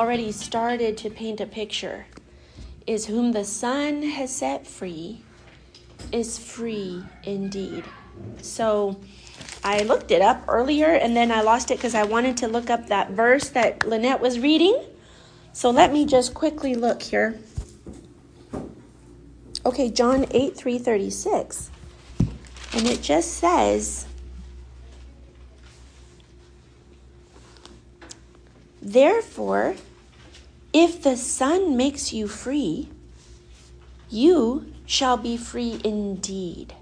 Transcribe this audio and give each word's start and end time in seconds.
already 0.00 0.32
started 0.32 0.96
to 0.96 1.10
paint 1.10 1.42
a 1.42 1.46
picture, 1.46 2.06
is 2.86 3.04
whom 3.04 3.32
the 3.32 3.44
Son 3.44 4.02
has 4.02 4.34
set 4.34 4.66
free 4.66 5.20
is 6.10 6.38
free 6.38 7.04
indeed. 7.22 7.84
So 8.40 8.98
I 9.62 9.82
looked 9.82 10.10
it 10.10 10.22
up 10.22 10.42
earlier 10.48 10.86
and 10.86 11.14
then 11.14 11.30
I 11.30 11.42
lost 11.42 11.70
it 11.70 11.76
because 11.76 11.94
I 11.94 12.04
wanted 12.04 12.38
to 12.38 12.48
look 12.48 12.70
up 12.70 12.86
that 12.86 13.10
verse 13.10 13.50
that 13.50 13.86
Lynette 13.86 14.22
was 14.22 14.40
reading. 14.40 14.82
So 15.52 15.68
let 15.68 15.92
me 15.92 16.06
just 16.06 16.32
quickly 16.32 16.74
look 16.74 17.02
here. 17.02 17.38
Okay, 19.66 19.90
John 19.90 20.24
8 20.30 20.56
336. 20.56 21.70
And 22.72 22.86
it 22.86 23.02
just 23.02 23.34
says, 23.34 24.06
Therefore, 28.80 29.76
if 30.72 31.02
the 31.02 31.16
Son 31.16 31.76
makes 31.76 32.12
you 32.12 32.28
free, 32.28 32.88
you 34.08 34.72
shall 34.86 35.16
be 35.16 35.36
free 35.36 35.80
indeed. 35.84 36.74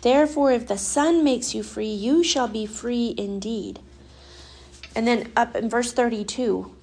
Therefore, 0.00 0.50
if 0.50 0.66
the 0.66 0.78
Son 0.78 1.22
makes 1.22 1.54
you 1.54 1.62
free, 1.62 1.92
you 1.92 2.24
shall 2.24 2.48
be 2.48 2.64
free 2.64 3.14
indeed. 3.18 3.80
And 4.96 5.06
then 5.06 5.30
up 5.36 5.54
in 5.54 5.68
verse 5.68 5.92
32, 5.92 6.74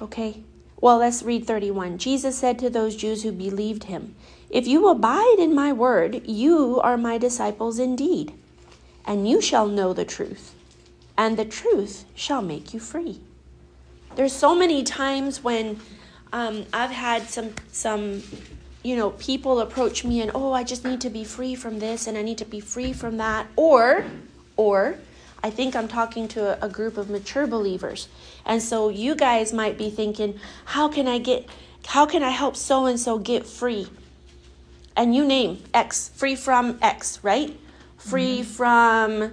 okay? 0.00 0.42
Well, 0.80 0.98
let's 0.98 1.22
read 1.22 1.46
31. 1.46 1.98
Jesus 1.98 2.36
said 2.36 2.58
to 2.58 2.68
those 2.68 2.96
Jews 2.96 3.22
who 3.22 3.30
believed 3.30 3.84
him, 3.84 4.16
If 4.50 4.66
you 4.66 4.88
abide 4.88 5.36
in 5.38 5.54
my 5.54 5.72
word, 5.72 6.26
you 6.26 6.80
are 6.80 6.96
my 6.96 7.16
disciples 7.16 7.78
indeed, 7.78 8.34
and 9.06 9.28
you 9.28 9.40
shall 9.40 9.68
know 9.68 9.92
the 9.92 10.04
truth, 10.04 10.52
and 11.16 11.36
the 11.36 11.44
truth 11.44 12.04
shall 12.16 12.42
make 12.42 12.74
you 12.74 12.80
free. 12.80 13.20
There's 14.14 14.32
so 14.32 14.54
many 14.54 14.82
times 14.82 15.42
when 15.42 15.80
um, 16.34 16.66
I've 16.72 16.90
had 16.90 17.28
some 17.30 17.54
some 17.70 18.22
you 18.82 18.94
know 18.94 19.10
people 19.10 19.60
approach 19.60 20.04
me 20.04 20.20
and 20.20 20.30
oh 20.34 20.52
I 20.52 20.64
just 20.64 20.84
need 20.84 21.00
to 21.02 21.10
be 21.10 21.24
free 21.24 21.54
from 21.54 21.78
this 21.78 22.06
and 22.06 22.18
I 22.18 22.22
need 22.22 22.38
to 22.38 22.44
be 22.44 22.60
free 22.60 22.92
from 22.92 23.16
that. 23.16 23.46
Or 23.56 24.04
or 24.56 24.96
I 25.42 25.48
think 25.48 25.74
I'm 25.74 25.88
talking 25.88 26.28
to 26.28 26.62
a, 26.62 26.66
a 26.66 26.68
group 26.68 26.98
of 26.98 27.08
mature 27.08 27.46
believers. 27.46 28.08
And 28.44 28.62
so 28.62 28.90
you 28.90 29.14
guys 29.14 29.52
might 29.52 29.78
be 29.78 29.88
thinking 29.88 30.38
how 30.66 30.88
can 30.88 31.08
I 31.08 31.18
get 31.18 31.48
how 31.86 32.04
can 32.04 32.22
I 32.22 32.30
help 32.30 32.56
so 32.56 32.84
and 32.84 33.00
so 33.00 33.18
get 33.18 33.46
free? 33.46 33.88
And 34.94 35.14
you 35.14 35.24
name 35.24 35.62
X 35.72 36.10
free 36.10 36.36
from 36.36 36.78
X 36.82 37.18
right? 37.22 37.58
Free 37.96 38.40
mm-hmm. 38.40 38.50
from 38.50 39.32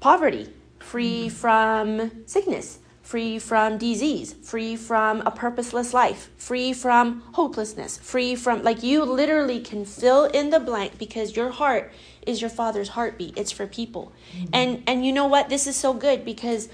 poverty. 0.00 0.48
Free 0.80 1.28
mm-hmm. 1.28 1.34
from 1.34 2.26
sickness 2.26 2.78
free 3.12 3.38
from 3.38 3.76
disease, 3.76 4.32
free 4.32 4.74
from 4.74 5.20
a 5.26 5.30
purposeless 5.30 5.92
life, 5.92 6.30
free 6.38 6.72
from 6.72 7.20
hopelessness, 7.34 7.98
free 7.98 8.34
from 8.34 8.62
like 8.62 8.82
you 8.82 9.04
literally 9.04 9.60
can 9.60 9.84
fill 9.84 10.24
in 10.24 10.48
the 10.48 10.58
blank 10.58 10.96
because 10.96 11.36
your 11.36 11.50
heart 11.50 11.92
is 12.26 12.40
your 12.40 12.48
father's 12.48 12.88
heartbeat. 12.88 13.36
It's 13.36 13.52
for 13.52 13.66
people. 13.66 14.12
Mm-hmm. 14.34 14.46
And 14.54 14.82
and 14.86 15.04
you 15.04 15.12
know 15.12 15.26
what? 15.26 15.50
This 15.50 15.66
is 15.66 15.76
so 15.76 15.92
good 15.92 16.24
because 16.24 16.70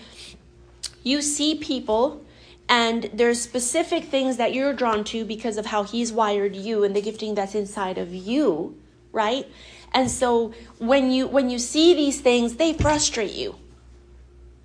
you 1.02 1.22
see 1.22 1.56
people 1.56 2.24
and 2.68 3.10
there's 3.12 3.40
specific 3.40 4.04
things 4.04 4.36
that 4.36 4.54
you're 4.54 4.72
drawn 4.72 5.02
to 5.06 5.24
because 5.24 5.56
of 5.56 5.66
how 5.66 5.82
he's 5.82 6.12
wired 6.12 6.54
you 6.54 6.84
and 6.84 6.94
the 6.94 7.02
gifting 7.02 7.34
that's 7.34 7.56
inside 7.56 7.98
of 7.98 8.14
you, 8.14 8.78
right? 9.10 9.44
And 9.90 10.08
so 10.08 10.54
when 10.78 11.10
you 11.10 11.26
when 11.26 11.50
you 11.50 11.58
see 11.58 11.94
these 11.94 12.20
things, 12.20 12.58
they 12.58 12.74
frustrate 12.74 13.34
you 13.34 13.56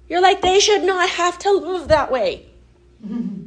you're 0.07 0.21
like, 0.21 0.41
they 0.41 0.59
should 0.59 0.83
not 0.83 1.09
have 1.09 1.39
to 1.39 1.51
live 1.51 1.87
that 1.87 2.11
way. 2.11 2.45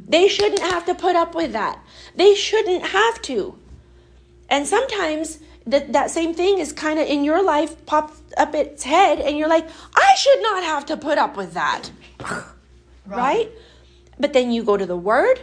they 0.07 0.27
shouldn't 0.27 0.59
have 0.59 0.85
to 0.85 0.95
put 0.95 1.15
up 1.15 1.35
with 1.35 1.53
that. 1.53 1.79
They 2.15 2.35
shouldn't 2.35 2.87
have 2.87 3.21
to. 3.23 3.57
And 4.49 4.65
sometimes 4.67 5.39
that, 5.65 5.93
that 5.93 6.11
same 6.11 6.33
thing 6.33 6.59
is 6.59 6.71
kind 6.71 6.99
of 6.99 7.07
in 7.07 7.23
your 7.23 7.43
life 7.43 7.85
popped 7.85 8.33
up 8.37 8.55
its 8.55 8.83
head, 8.83 9.19
and 9.19 9.37
you're 9.37 9.49
like, 9.49 9.67
I 9.95 10.15
should 10.15 10.41
not 10.41 10.63
have 10.63 10.85
to 10.87 10.97
put 10.97 11.17
up 11.17 11.35
with 11.35 11.53
that. 11.53 11.89
right. 12.19 12.43
right? 13.05 13.51
But 14.19 14.33
then 14.33 14.51
you 14.51 14.63
go 14.63 14.77
to 14.77 14.85
the 14.85 14.97
Word, 14.97 15.41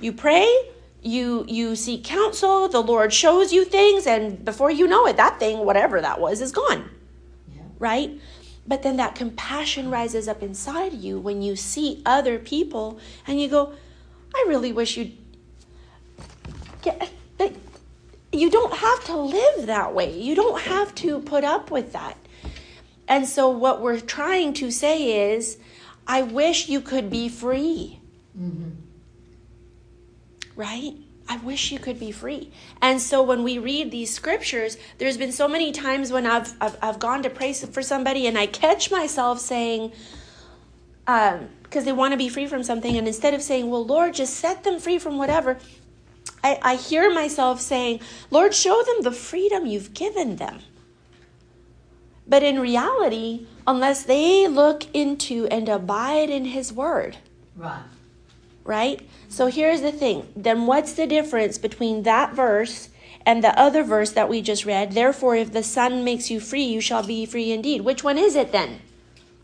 you 0.00 0.12
pray, 0.12 0.46
you 1.04 1.44
you 1.46 1.76
seek 1.76 2.02
counsel 2.02 2.66
the 2.66 2.80
lord 2.80 3.12
shows 3.12 3.52
you 3.52 3.64
things 3.64 4.06
and 4.06 4.42
before 4.42 4.70
you 4.70 4.86
know 4.86 5.06
it 5.06 5.18
that 5.18 5.38
thing 5.38 5.58
whatever 5.58 6.00
that 6.00 6.18
was 6.18 6.40
is 6.40 6.50
gone 6.50 6.88
yeah. 7.54 7.62
right 7.78 8.18
but 8.66 8.82
then 8.82 8.96
that 8.96 9.14
compassion 9.14 9.90
rises 9.90 10.26
up 10.26 10.42
inside 10.42 10.94
you 10.94 11.18
when 11.18 11.42
you 11.42 11.56
see 11.56 12.02
other 12.06 12.38
people 12.38 12.98
and 13.26 13.40
you 13.40 13.48
go, 13.48 13.74
I 14.34 14.44
really 14.48 14.72
wish 14.72 14.96
you'd 14.96 15.12
get 16.82 17.10
that 17.38 17.52
you 18.32 18.50
don't 18.50 18.74
have 18.74 19.04
to 19.04 19.16
live 19.16 19.66
that 19.66 19.94
way. 19.94 20.18
You 20.18 20.34
don't 20.34 20.60
have 20.62 20.94
to 20.96 21.20
put 21.20 21.44
up 21.44 21.70
with 21.70 21.92
that. 21.92 22.16
And 23.06 23.28
so 23.28 23.48
what 23.50 23.80
we're 23.80 24.00
trying 24.00 24.54
to 24.54 24.70
say 24.70 25.32
is, 25.34 25.58
I 26.06 26.22
wish 26.22 26.68
you 26.68 26.80
could 26.80 27.10
be 27.10 27.28
free. 27.28 28.00
Mm-hmm. 28.38 28.70
Right? 30.56 30.94
I 31.28 31.38
wish 31.38 31.72
you 31.72 31.78
could 31.78 31.98
be 31.98 32.12
free. 32.12 32.52
And 32.82 33.00
so 33.00 33.22
when 33.22 33.42
we 33.42 33.58
read 33.58 33.90
these 33.90 34.12
scriptures, 34.12 34.76
there's 34.98 35.16
been 35.16 35.32
so 35.32 35.48
many 35.48 35.72
times 35.72 36.12
when 36.12 36.26
I've, 36.26 36.54
I've, 36.60 36.76
I've 36.82 36.98
gone 36.98 37.22
to 37.22 37.30
pray 37.30 37.52
for 37.54 37.82
somebody 37.82 38.26
and 38.26 38.38
I 38.38 38.46
catch 38.46 38.90
myself 38.90 39.40
saying, 39.40 39.92
because 41.04 41.38
um, 41.78 41.84
they 41.84 41.92
want 41.92 42.12
to 42.12 42.18
be 42.18 42.28
free 42.28 42.46
from 42.46 42.62
something, 42.62 42.96
and 42.96 43.06
instead 43.06 43.34
of 43.34 43.42
saying, 43.42 43.70
well, 43.70 43.84
Lord, 43.84 44.14
just 44.14 44.34
set 44.34 44.64
them 44.64 44.78
free 44.78 44.98
from 44.98 45.18
whatever, 45.18 45.58
I, 46.42 46.58
I 46.62 46.74
hear 46.76 47.12
myself 47.12 47.60
saying, 47.60 48.00
Lord, 48.30 48.54
show 48.54 48.82
them 48.82 49.02
the 49.02 49.12
freedom 49.12 49.66
you've 49.66 49.92
given 49.94 50.36
them. 50.36 50.60
But 52.26 52.42
in 52.42 52.58
reality, 52.58 53.46
unless 53.66 54.02
they 54.02 54.48
look 54.48 54.86
into 54.94 55.46
and 55.48 55.68
abide 55.68 56.30
in 56.30 56.46
His 56.46 56.72
Word, 56.72 57.18
right 57.56 57.82
right? 58.64 59.06
So 59.28 59.46
here's 59.46 59.82
the 59.82 59.92
thing. 59.92 60.26
Then 60.34 60.66
what's 60.66 60.94
the 60.94 61.06
difference 61.06 61.58
between 61.58 62.02
that 62.02 62.34
verse 62.34 62.88
and 63.26 63.42
the 63.42 63.58
other 63.58 63.82
verse 63.82 64.12
that 64.12 64.28
we 64.28 64.42
just 64.42 64.64
read? 64.64 64.92
Therefore, 64.92 65.36
if 65.36 65.52
the 65.52 65.62
Son 65.62 66.04
makes 66.04 66.30
you 66.30 66.40
free, 66.40 66.64
you 66.64 66.80
shall 66.80 67.06
be 67.06 67.26
free 67.26 67.52
indeed. 67.52 67.82
Which 67.82 68.02
one 68.02 68.18
is 68.18 68.34
it 68.36 68.52
then? 68.52 68.80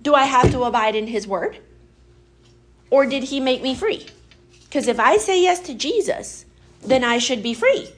Do 0.02 0.14
I 0.14 0.24
have 0.24 0.50
to 0.52 0.64
abide 0.64 0.94
in 0.94 1.06
his 1.06 1.26
word? 1.26 1.58
Or 2.90 3.06
did 3.06 3.24
he 3.24 3.40
make 3.40 3.62
me 3.62 3.74
free? 3.74 4.06
Because 4.64 4.88
if 4.88 4.98
I 4.98 5.16
say 5.16 5.42
yes 5.42 5.60
to 5.60 5.74
Jesus, 5.74 6.44
then 6.82 7.04
I 7.04 7.18
should 7.18 7.42
be 7.42 7.54
free. 7.54 7.88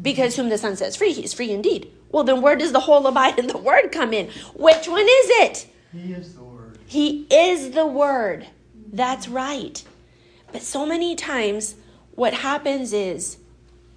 Because 0.00 0.36
whom 0.36 0.48
the 0.48 0.58
Son 0.58 0.76
sets 0.76 0.96
free, 0.96 1.12
he's 1.12 1.34
free 1.34 1.50
indeed. 1.50 1.90
Well, 2.10 2.24
then 2.24 2.42
where 2.42 2.56
does 2.56 2.72
the 2.72 2.80
whole 2.80 3.06
abide 3.06 3.38
in 3.38 3.46
the 3.46 3.58
word 3.58 3.92
come 3.92 4.12
in? 4.12 4.30
Which 4.54 4.88
one 4.88 5.02
is 5.02 5.30
it? 5.30 5.66
He 5.92 6.12
is 6.12 6.34
the 6.34 6.42
word. 6.42 6.78
He 6.86 7.26
is 7.30 7.70
the 7.70 7.86
word. 7.86 8.46
That's 8.92 9.28
right. 9.28 9.82
But 10.52 10.62
so 10.62 10.86
many 10.86 11.16
times, 11.16 11.76
what 12.14 12.34
happens 12.34 12.92
is 12.92 13.38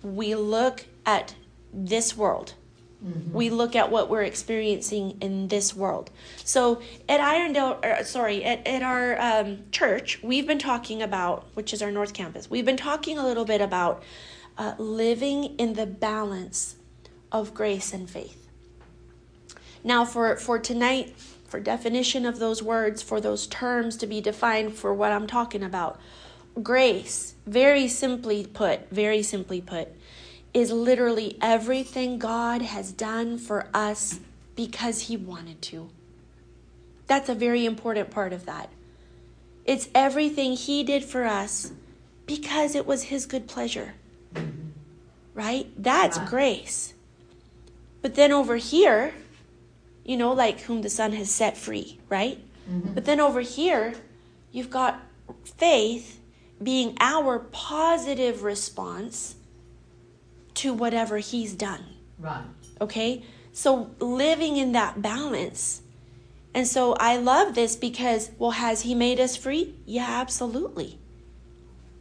we 0.02 0.36
look 0.36 0.86
at 1.06 1.36
this 1.74 2.16
world. 2.16 2.54
Mm-hmm. 3.06 3.34
We 3.34 3.50
look 3.50 3.76
at 3.76 3.92
what 3.92 4.10
we're 4.10 4.24
experiencing 4.24 5.18
in 5.22 5.50
this 5.50 5.76
world. 5.76 6.10
So 6.44 6.82
at 7.10 7.20
Irondale, 7.20 7.84
er, 7.84 8.04
sorry, 8.04 8.44
at, 8.44 8.66
at 8.66 8.82
our 8.82 9.20
um, 9.20 9.60
church, 9.72 10.24
we've 10.24 10.48
been 10.48 10.60
talking 10.60 11.02
about, 11.02 11.46
which 11.54 11.74
is 11.74 11.82
our 11.82 11.92
North 11.92 12.14
Campus, 12.14 12.50
we've 12.50 12.66
been 12.66 12.78
talking 12.78 13.18
a 13.18 13.24
little 13.24 13.46
bit 13.46 13.62
about 13.62 14.02
uh, 14.58 14.74
living 14.78 15.56
in 15.58 15.74
the 15.74 15.86
balance 15.86 16.78
of 17.32 17.54
grace 17.54 17.94
and 17.94 18.10
faith. 18.10 18.50
Now, 19.84 20.06
for, 20.06 20.38
for 20.38 20.58
tonight, 20.58 21.16
for 21.46 21.60
definition 21.60 22.26
of 22.26 22.40
those 22.40 22.64
words, 22.64 23.02
for 23.02 23.22
those 23.22 23.46
terms 23.46 23.98
to 23.98 24.08
be 24.08 24.20
defined 24.20 24.74
for 24.74 24.94
what 24.94 25.12
I'm 25.12 25.28
talking 25.28 25.62
about, 25.62 26.00
grace, 26.62 27.36
very 27.46 27.88
simply 27.88 28.46
put, 28.46 28.90
very 28.90 29.22
simply 29.22 29.62
put, 29.62 29.90
is 30.54 30.72
literally 30.72 31.38
everything 31.42 32.18
God 32.18 32.62
has 32.62 32.92
done 32.92 33.38
for 33.38 33.68
us 33.74 34.20
because 34.56 35.02
He 35.02 35.18
wanted 35.18 35.62
to. 35.64 35.90
That's 37.08 37.30
a 37.30 37.36
very 37.36 37.66
important 37.66 38.10
part 38.10 38.34
of 38.34 38.46
that. 38.46 38.70
It's 39.66 39.90
everything 39.94 40.54
He 40.54 40.84
did 40.84 41.04
for 41.04 41.26
us 41.26 41.72
because 42.26 42.76
it 42.76 42.86
was 42.86 43.04
His 43.04 43.26
good 43.26 43.48
pleasure. 43.48 43.96
Right? 45.34 45.70
That's 45.78 46.18
grace. 46.20 46.94
But 48.02 48.16
then 48.16 48.32
over 48.32 48.56
here, 48.56 49.14
you 50.06 50.16
know, 50.16 50.32
like 50.32 50.62
whom 50.62 50.84
the 50.84 50.90
Son 50.90 51.12
has 51.14 51.30
set 51.30 51.58
free, 51.58 52.00
right? 52.08 52.40
Mm-hmm. 52.70 52.94
But 52.94 53.06
then 53.06 53.20
over 53.20 53.42
here, 53.42 53.96
you've 54.52 54.70
got 54.70 55.02
faith 55.44 56.22
being 56.66 56.98
our 57.00 57.40
positive 57.40 58.44
response 58.44 59.36
to 60.56 60.74
whatever 60.74 61.20
he's 61.20 61.54
done. 61.54 61.86
Right. 62.20 62.44
Okay? 62.82 63.24
So 63.54 63.92
living 64.00 64.58
in 64.58 64.74
that 64.74 65.02
balance 65.02 65.82
And 66.56 66.66
so 66.66 66.94
I 66.94 67.18
love 67.18 67.54
this 67.54 67.76
because, 67.76 68.32
well, 68.40 68.52
has 68.52 68.84
He 68.84 68.96
made 68.96 69.20
us 69.20 69.36
free? 69.36 69.76
Yeah, 69.86 70.08
absolutely. 70.10 70.98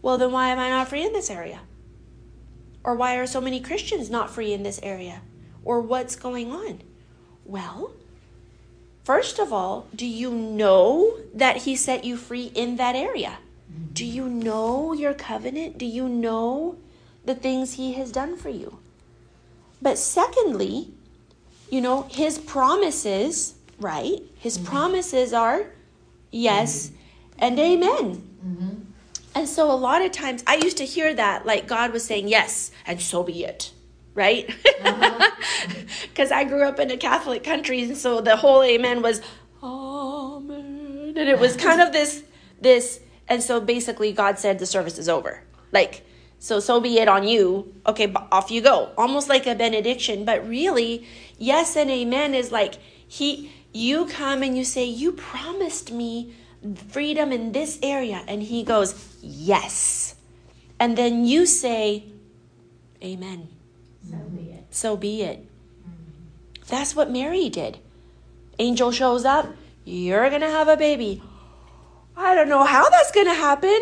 Well, 0.00 0.16
then 0.16 0.30
why 0.30 0.50
am 0.50 0.60
I 0.60 0.70
not 0.70 0.88
free 0.88 1.04
in 1.04 1.12
this 1.12 1.28
area? 1.28 1.60
Or 2.84 2.94
why 2.94 3.16
are 3.16 3.26
so 3.26 3.40
many 3.40 3.60
Christians 3.60 4.10
not 4.10 4.30
free 4.30 4.52
in 4.52 4.62
this 4.62 4.78
area? 4.82 5.22
Or 5.64 5.80
what's 5.80 6.14
going 6.14 6.52
on? 6.52 6.82
Well, 7.44 7.92
first 9.02 9.40
of 9.40 9.52
all, 9.52 9.88
do 9.94 10.06
you 10.06 10.30
know 10.30 11.18
that 11.34 11.58
He 11.58 11.74
set 11.74 12.04
you 12.04 12.16
free 12.16 12.52
in 12.54 12.76
that 12.76 12.94
area? 12.94 13.38
Do 13.92 14.04
you 14.04 14.28
know 14.28 14.92
your 14.92 15.14
covenant? 15.14 15.78
Do 15.78 15.86
you 15.86 16.08
know 16.08 16.76
the 17.24 17.34
things 17.34 17.74
He 17.74 17.94
has 17.94 18.12
done 18.12 18.36
for 18.36 18.48
you? 18.48 18.78
But 19.80 19.98
secondly, 19.98 20.92
you 21.70 21.80
know, 21.80 22.02
His 22.10 22.38
promises, 22.38 23.54
right? 23.78 24.20
His 24.38 24.58
mm-hmm. 24.58 24.66
promises 24.66 25.32
are 25.32 25.66
yes 26.30 26.88
mm-hmm. 26.88 26.96
and 27.38 27.58
amen. 27.58 28.28
Mm-hmm. 28.46 28.68
And 29.36 29.48
so 29.48 29.70
a 29.70 29.74
lot 29.74 30.02
of 30.02 30.12
times 30.12 30.44
I 30.46 30.56
used 30.56 30.76
to 30.76 30.84
hear 30.84 31.12
that 31.14 31.44
like 31.44 31.66
God 31.66 31.92
was 31.92 32.04
saying 32.04 32.28
yes 32.28 32.70
and 32.86 33.00
so 33.00 33.22
be 33.22 33.44
it. 33.44 33.72
Right? 34.14 34.46
Because 34.46 36.30
uh-huh. 36.30 36.34
I 36.40 36.44
grew 36.44 36.62
up 36.62 36.78
in 36.78 36.88
a 36.92 36.96
Catholic 36.96 37.42
country 37.42 37.82
and 37.82 37.96
so 37.96 38.20
the 38.20 38.36
whole 38.36 38.62
amen 38.62 39.02
was 39.02 39.20
amen 39.60 41.14
and 41.16 41.28
it 41.28 41.38
was 41.38 41.56
kind 41.56 41.80
of 41.80 41.92
this 41.92 42.22
this 42.60 43.00
and 43.28 43.42
so 43.42 43.60
basically 43.60 44.12
God 44.12 44.38
said 44.38 44.58
the 44.58 44.66
service 44.66 44.98
is 44.98 45.08
over. 45.08 45.42
Like 45.72 46.06
so 46.38 46.60
so 46.60 46.80
be 46.80 46.98
it 46.98 47.08
on 47.08 47.26
you. 47.26 47.74
Okay, 47.86 48.12
off 48.30 48.50
you 48.50 48.60
go. 48.60 48.90
Almost 48.96 49.28
like 49.28 49.46
a 49.46 49.54
benediction, 49.54 50.24
but 50.24 50.46
really 50.46 51.06
yes 51.38 51.76
and 51.76 51.90
amen 51.90 52.34
is 52.34 52.52
like 52.52 52.74
he 53.06 53.52
you 53.72 54.06
come 54.06 54.42
and 54.42 54.56
you 54.56 54.64
say 54.64 54.84
you 54.84 55.12
promised 55.12 55.92
me 55.92 56.32
freedom 56.88 57.32
in 57.32 57.52
this 57.52 57.78
area. 57.82 58.22
And 58.26 58.42
he 58.42 58.62
goes, 58.62 59.16
Yes. 59.20 60.14
And 60.78 60.96
then 60.96 61.24
you 61.24 61.46
say, 61.46 62.04
Amen. 63.02 63.48
So 64.08 64.16
be 64.16 64.50
it. 64.50 64.64
So 64.70 64.96
be 64.96 65.22
it. 65.22 65.48
That's 66.68 66.96
what 66.96 67.10
Mary 67.10 67.48
did. 67.48 67.78
Angel 68.58 68.90
shows 68.90 69.24
up, 69.24 69.54
you're 69.84 70.30
going 70.30 70.40
to 70.40 70.50
have 70.50 70.68
a 70.68 70.76
baby. 70.76 71.22
I 72.16 72.34
don't 72.34 72.48
know 72.48 72.64
how 72.64 72.88
that's 72.90 73.10
going 73.10 73.26
to 73.26 73.34
happen. 73.34 73.80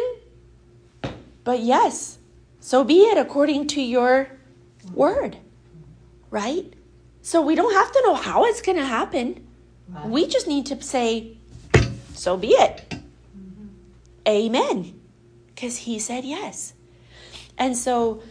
But 1.44 1.60
yes, 1.60 2.18
so 2.60 2.84
be 2.84 3.00
it 3.00 3.18
according 3.18 3.66
to 3.68 3.82
your 3.82 4.28
word. 4.92 5.36
Right? 6.30 6.72
So 7.20 7.42
we 7.42 7.54
don't 7.54 7.74
have 7.74 7.92
to 7.92 8.02
know 8.06 8.14
how 8.14 8.44
it's 8.44 8.62
going 8.62 8.78
to 8.78 8.86
happen. 8.86 9.46
Right. 9.88 10.08
We 10.08 10.26
just 10.26 10.46
need 10.46 10.66
to 10.66 10.80
say, 10.82 11.36
so 12.14 12.36
be 12.36 12.48
it. 12.48 12.88
Mm-hmm. 12.90 13.66
Amen. 14.26 15.00
Because 15.54 15.76
he 15.78 15.98
said 15.98 16.24
yes. 16.24 16.74
And 17.58 17.76
so, 17.76 18.22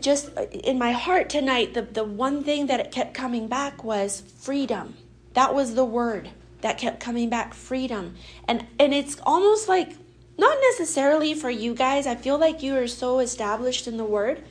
just 0.00 0.28
in 0.52 0.78
my 0.78 0.92
heart 0.92 1.30
tonight, 1.30 1.72
the, 1.72 1.82
the 1.82 2.04
one 2.04 2.44
thing 2.44 2.66
that 2.66 2.78
it 2.78 2.92
kept 2.92 3.14
coming 3.14 3.48
back 3.48 3.82
was 3.82 4.22
freedom. 4.38 4.94
That 5.32 5.54
was 5.54 5.74
the 5.74 5.84
word 5.84 6.30
that 6.60 6.78
kept 6.78 7.00
coming 7.00 7.28
back 7.28 7.54
freedom. 7.54 8.14
And, 8.46 8.66
and 8.78 8.92
it's 8.92 9.18
almost 9.24 9.68
like, 9.68 9.92
not 10.36 10.56
necessarily 10.70 11.34
for 11.34 11.50
you 11.50 11.74
guys, 11.74 12.06
I 12.06 12.14
feel 12.14 12.38
like 12.38 12.62
you 12.62 12.76
are 12.76 12.86
so 12.86 13.18
established 13.18 13.88
in 13.88 13.96
the 13.96 14.04
word. 14.04 14.42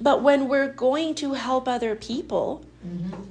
But 0.00 0.22
when 0.22 0.48
we're 0.48 0.72
going 0.72 1.14
to 1.16 1.34
help 1.34 1.66
other 1.66 1.94
people, 1.94 2.64
mm-hmm 2.86 3.22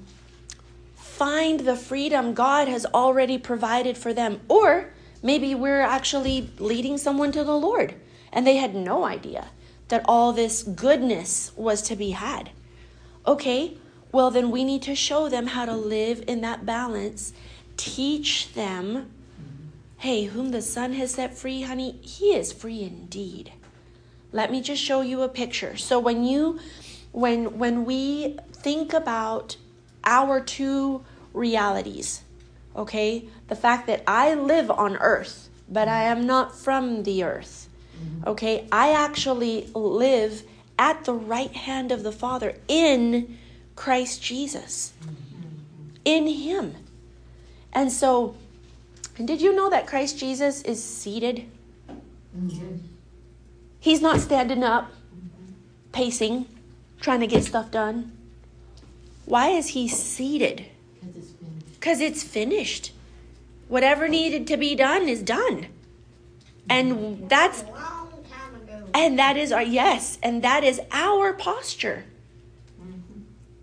find 1.13 1.60
the 1.62 1.75
freedom 1.75 2.33
God 2.33 2.68
has 2.68 2.88
already 2.88 3.38
provided 3.38 3.98
for 3.98 4.13
them. 4.13 4.42
Or 4.48 4.89
maybe 5.21 5.54
we're 5.54 5.81
actually 5.81 6.50
leading 6.57 6.98
someone 6.98 7.31
to 7.33 7.44
the 7.44 7.57
Lord 7.57 7.94
and 8.31 8.48
they 8.48 8.57
had 8.57 8.74
no 8.74 9.06
idea 9.06 9.50
that 9.89 10.04
all 10.06 10.33
this 10.33 10.63
goodness 10.63 11.51
was 11.56 11.83
to 11.83 11.95
be 11.95 12.12
had. 12.12 12.50
Okay, 13.27 13.77
well, 14.12 14.31
then 14.31 14.50
we 14.50 14.63
need 14.63 14.81
to 14.81 14.95
show 14.95 15.30
them 15.30 15.48
how 15.48 15.65
to 15.65 15.75
live 15.75 16.24
in 16.27 16.42
that 16.42 16.65
balance, 16.65 17.31
teach 17.77 18.53
them. 18.53 19.11
Hey, 19.97 20.25
whom 20.25 20.51
the 20.51 20.61
Son 20.61 20.93
has 20.93 21.13
set 21.13 21.37
free, 21.37 21.61
honey, 21.61 21.97
he 22.01 22.35
is 22.35 22.51
free 22.51 22.83
indeed. 22.83 23.53
Let 24.31 24.51
me 24.51 24.61
just 24.61 24.81
show 24.81 25.01
you 25.01 25.21
a 25.21 25.29
picture. 25.29 25.77
So 25.77 25.99
when 25.99 26.23
you 26.23 26.59
when 27.11 27.59
when 27.59 27.85
we 27.85 28.37
think 28.51 28.91
about 28.93 29.55
our 30.03 30.41
two 30.41 31.03
realities. 31.33 32.23
Okay? 32.75 33.27
The 33.47 33.55
fact 33.55 33.87
that 33.87 34.03
I 34.07 34.33
live 34.33 34.69
on 34.71 34.97
earth, 34.97 35.49
but 35.69 35.87
I 35.87 36.03
am 36.03 36.25
not 36.25 36.55
from 36.55 37.03
the 37.03 37.23
earth. 37.23 37.69
Okay? 38.25 38.67
I 38.71 38.91
actually 38.91 39.69
live 39.73 40.43
at 40.77 41.05
the 41.05 41.13
right 41.13 41.51
hand 41.51 41.91
of 41.91 42.03
the 42.03 42.11
Father 42.11 42.55
in 42.67 43.37
Christ 43.75 44.21
Jesus. 44.21 44.93
In 46.03 46.27
Him. 46.27 46.75
And 47.73 47.91
so, 47.91 48.35
did 49.23 49.41
you 49.41 49.53
know 49.53 49.69
that 49.69 49.87
Christ 49.87 50.17
Jesus 50.17 50.61
is 50.61 50.81
seated? 50.81 51.45
Mm-hmm. 52.37 52.77
He's 53.79 54.01
not 54.01 54.21
standing 54.21 54.63
up, 54.63 54.91
pacing, 55.91 56.45
trying 57.01 57.19
to 57.19 57.27
get 57.27 57.43
stuff 57.43 57.69
done. 57.69 58.11
Why 59.25 59.49
is 59.49 59.69
he 59.69 59.87
seated? 59.87 60.65
Because 61.73 61.99
it's 61.99 62.23
finished. 62.23 62.93
Whatever 63.67 64.07
needed 64.07 64.47
to 64.47 64.57
be 64.57 64.75
done 64.75 65.09
is 65.09 65.21
done. 65.21 65.67
And 66.69 67.29
that's 67.29 67.63
and 68.93 69.17
that 69.19 69.38
is 69.38 69.51
our 69.51 69.63
yes, 69.63 70.19
and 70.21 70.43
that 70.43 70.63
is 70.63 70.79
our 70.91 71.33
posture. 71.33 72.05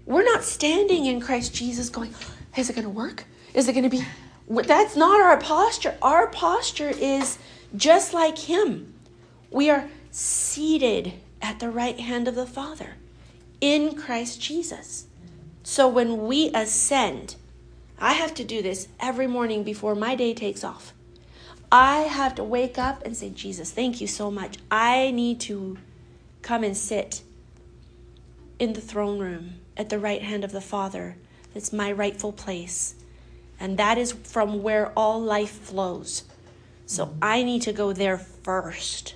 We're 0.04 0.24
not 0.24 0.42
standing 0.42 1.06
in 1.06 1.20
Christ 1.20 1.54
Jesus 1.54 1.88
going, 1.88 2.12
is 2.56 2.68
it 2.68 2.74
going 2.74 2.84
to 2.84 2.90
work? 2.90 3.24
Is 3.54 3.68
it 3.68 3.72
going 3.72 3.88
to 3.88 3.90
be 3.90 4.04
That's 4.48 4.96
not 4.96 5.20
our 5.20 5.38
posture. 5.38 5.96
Our 6.02 6.26
posture 6.28 6.90
is 6.90 7.38
just 7.76 8.12
like 8.12 8.38
him. 8.38 8.94
We 9.50 9.70
are 9.70 9.88
seated 10.10 11.14
at 11.42 11.60
the 11.60 11.70
right 11.70 11.98
hand 11.98 12.28
of 12.28 12.34
the 12.34 12.46
Father 12.46 12.96
in 13.60 13.94
Christ 13.94 14.40
Jesus. 14.40 15.06
So 15.62 15.88
when 15.88 16.26
we 16.26 16.50
ascend, 16.54 17.36
I 17.98 18.14
have 18.14 18.34
to 18.34 18.44
do 18.44 18.62
this 18.62 18.88
every 18.98 19.26
morning 19.26 19.62
before 19.62 19.94
my 19.94 20.14
day 20.14 20.34
takes 20.34 20.64
off. 20.64 20.92
I 21.70 21.98
have 22.00 22.34
to 22.36 22.44
wake 22.44 22.78
up 22.78 23.04
and 23.04 23.16
say, 23.16 23.30
Jesus, 23.30 23.70
thank 23.70 24.00
you 24.00 24.06
so 24.06 24.30
much. 24.30 24.56
I 24.70 25.10
need 25.12 25.38
to 25.42 25.78
come 26.42 26.64
and 26.64 26.76
sit 26.76 27.22
in 28.58 28.72
the 28.72 28.80
throne 28.80 29.18
room 29.18 29.60
at 29.76 29.88
the 29.88 29.98
right 29.98 30.22
hand 30.22 30.42
of 30.42 30.52
the 30.52 30.60
Father. 30.60 31.16
That's 31.54 31.72
my 31.72 31.92
rightful 31.92 32.32
place. 32.32 32.94
And 33.60 33.78
that 33.78 33.98
is 33.98 34.12
from 34.12 34.62
where 34.62 34.90
all 34.96 35.20
life 35.20 35.50
flows. 35.50 36.24
So 36.86 37.06
mm-hmm. 37.06 37.18
I 37.22 37.42
need 37.44 37.62
to 37.62 37.72
go 37.72 37.92
there 37.92 38.18
first. 38.18 39.14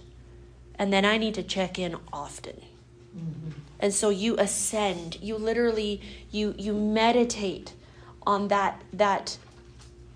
And 0.77 0.93
then 0.93 1.05
I 1.05 1.17
need 1.17 1.35
to 1.35 1.43
check 1.43 1.79
in 1.79 1.97
often. 2.13 2.61
Mm-hmm 3.17 3.61
and 3.85 3.93
so 3.93 4.09
you 4.09 4.37
ascend 4.39 5.19
you 5.21 5.37
literally 5.37 6.01
you 6.31 6.55
you 6.59 6.73
meditate 6.73 7.75
on 8.27 8.49
that 8.49 8.81
that 8.93 9.37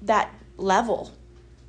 that 0.00 0.32
level 0.56 1.12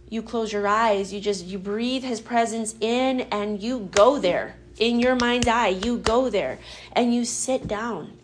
you 0.10 0.22
close 0.22 0.54
your 0.54 0.68
eyes 0.68 1.12
you 1.14 1.20
just 1.20 1.46
you 1.46 1.58
breathe 1.58 2.04
his 2.04 2.22
presence 2.22 2.76
in 2.80 3.22
and 3.32 3.62
you 3.62 3.90
go 3.92 4.18
there 4.18 4.56
in 4.78 5.00
your 5.00 5.16
mind's 5.16 5.48
eye 5.48 5.68
you 5.68 5.98
go 5.98 6.30
there 6.30 6.58
and 6.94 7.14
you 7.14 7.26
sit 7.26 7.68
down 7.68 8.18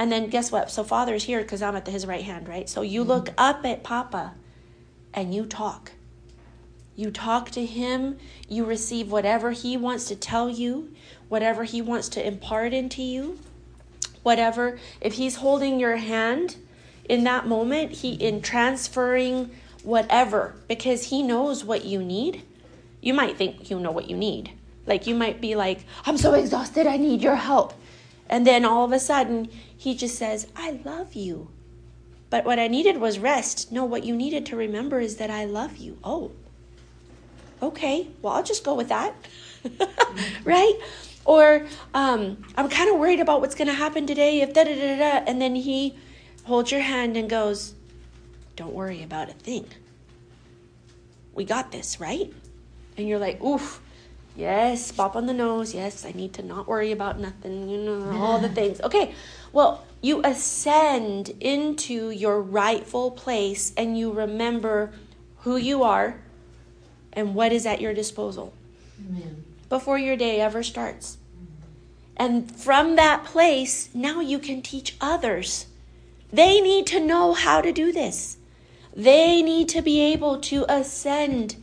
and 0.00 0.10
then 0.10 0.28
guess 0.30 0.50
what? 0.50 0.70
So 0.70 0.82
father 0.82 1.14
is 1.14 1.24
here 1.24 1.42
because 1.42 1.62
i'm 1.62 1.76
at 1.76 1.86
his 1.86 2.06
right 2.06 2.24
hand 2.24 2.48
right? 2.48 2.68
So 2.68 2.82
you 2.82 3.02
mm-hmm. 3.02 3.10
look 3.10 3.28
up 3.38 3.64
at 3.64 3.84
papa 3.84 4.34
and 5.14 5.34
you 5.34 5.44
talk. 5.44 5.92
You 6.96 7.10
talk 7.10 7.50
to 7.52 7.64
him. 7.64 8.18
You 8.48 8.64
receive 8.64 9.12
whatever 9.12 9.52
he 9.52 9.76
wants 9.76 10.06
to 10.08 10.16
tell 10.16 10.50
you 10.50 10.92
whatever 11.30 11.64
He 11.64 11.80
wants 11.80 12.10
to 12.10 12.26
impart 12.26 12.74
into 12.74 13.02
you, 13.02 13.38
whatever, 14.22 14.78
if 15.00 15.14
He's 15.14 15.36
holding 15.36 15.80
your 15.80 15.96
hand 15.96 16.56
in 17.08 17.24
that 17.24 17.46
moment, 17.46 17.92
He 17.92 18.12
in 18.14 18.42
transferring 18.42 19.50
whatever, 19.82 20.56
because 20.68 21.04
He 21.04 21.22
knows 21.22 21.64
what 21.64 21.86
you 21.86 22.02
need. 22.02 22.42
You 23.00 23.14
might 23.14 23.38
think 23.38 23.70
you 23.70 23.80
know 23.80 23.92
what 23.92 24.10
you 24.10 24.16
need. 24.16 24.50
Like 24.86 25.06
you 25.06 25.14
might 25.14 25.40
be 25.40 25.54
like, 25.54 25.84
I'm 26.04 26.18
so 26.18 26.34
exhausted, 26.34 26.86
I 26.86 26.98
need 26.98 27.22
your 27.22 27.36
help. 27.36 27.72
And 28.28 28.46
then 28.46 28.64
all 28.64 28.84
of 28.84 28.92
a 28.92 29.00
sudden, 29.00 29.48
He 29.80 29.94
just 29.94 30.18
says, 30.18 30.46
I 30.54 30.78
love 30.84 31.14
you. 31.14 31.48
But 32.28 32.44
what 32.44 32.58
I 32.58 32.68
needed 32.68 32.98
was 32.98 33.18
rest. 33.18 33.72
No, 33.72 33.82
what 33.86 34.04
you 34.04 34.14
needed 34.14 34.44
to 34.46 34.56
remember 34.56 35.00
is 35.00 35.16
that 35.16 35.30
I 35.30 35.46
love 35.46 35.78
you. 35.78 35.96
Oh, 36.04 36.32
okay. 37.62 38.08
Well, 38.20 38.34
I'll 38.34 38.42
just 38.42 38.62
go 38.62 38.74
with 38.74 38.90
that. 38.90 39.14
right? 40.44 40.74
Or 41.24 41.66
um, 41.94 42.44
I'm 42.58 42.68
kind 42.68 42.90
of 42.90 42.98
worried 42.98 43.20
about 43.20 43.40
what's 43.40 43.54
going 43.54 43.68
to 43.68 43.74
happen 43.74 44.06
today 44.06 44.42
if 44.42 44.52
da 44.52 44.64
da 44.64 44.74
da 44.74 44.98
da. 44.98 45.24
And 45.26 45.40
then 45.40 45.54
he 45.54 45.96
holds 46.44 46.70
your 46.70 46.82
hand 46.82 47.16
and 47.16 47.30
goes, 47.30 47.72
don't 48.56 48.74
worry 48.74 49.02
about 49.02 49.30
a 49.30 49.32
thing. 49.32 49.66
We 51.32 51.46
got 51.46 51.72
this, 51.72 51.98
right? 51.98 52.30
And 52.98 53.08
you're 53.08 53.18
like, 53.18 53.42
oof, 53.42 53.80
yes, 54.36 54.92
pop 54.92 55.16
on 55.16 55.24
the 55.24 55.32
nose. 55.32 55.72
Yes, 55.72 56.04
I 56.04 56.12
need 56.12 56.34
to 56.34 56.42
not 56.42 56.68
worry 56.68 56.92
about 56.92 57.18
nothing, 57.18 57.70
you 57.70 57.78
know, 57.78 58.18
all 58.20 58.38
the 58.38 58.48
things. 58.60 58.78
Okay, 58.82 59.14
well, 59.52 59.84
you 60.00 60.22
ascend 60.24 61.30
into 61.40 62.10
your 62.10 62.40
rightful 62.40 63.10
place 63.10 63.72
and 63.76 63.98
you 63.98 64.12
remember 64.12 64.92
who 65.40 65.56
you 65.56 65.82
are 65.82 66.20
and 67.12 67.34
what 67.34 67.52
is 67.52 67.66
at 67.66 67.80
your 67.80 67.92
disposal 67.92 68.52
Amen. 68.98 69.44
before 69.68 69.98
your 69.98 70.16
day 70.16 70.40
ever 70.40 70.62
starts. 70.62 71.18
And 72.16 72.54
from 72.54 72.96
that 72.96 73.24
place, 73.24 73.88
now 73.94 74.20
you 74.20 74.38
can 74.38 74.60
teach 74.60 74.96
others. 75.00 75.66
They 76.30 76.60
need 76.60 76.86
to 76.88 77.00
know 77.00 77.32
how 77.32 77.60
to 77.62 77.72
do 77.72 77.92
this. 77.92 78.36
They 78.94 79.42
need 79.42 79.68
to 79.70 79.80
be 79.80 80.00
able 80.12 80.38
to 80.40 80.66
ascend 80.68 81.56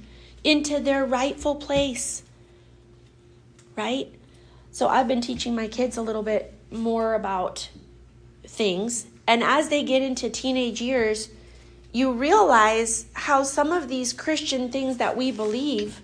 into 0.44 0.80
their 0.80 1.06
rightful 1.06 1.56
place. 1.56 2.24
Right? 3.76 4.12
So 4.72 4.88
I've 4.88 5.08
been 5.08 5.22
teaching 5.22 5.56
my 5.56 5.68
kids 5.68 5.98
a 5.98 6.02
little 6.02 6.24
bit 6.24 6.54
more 6.72 7.14
about 7.14 7.70
things. 8.48 9.06
And 9.28 9.44
as 9.44 9.70
they 9.70 9.84
get 9.84 10.02
into 10.02 10.30
teenage 10.30 10.82
years, 10.82 11.30
you 11.92 12.14
realize 12.14 13.06
how 13.14 13.44
some 13.44 13.72
of 13.72 13.88
these 13.88 14.14
Christian 14.14 14.72
things 14.72 14.98
that 14.98 15.18
we 15.18 15.32
believe 15.32 16.02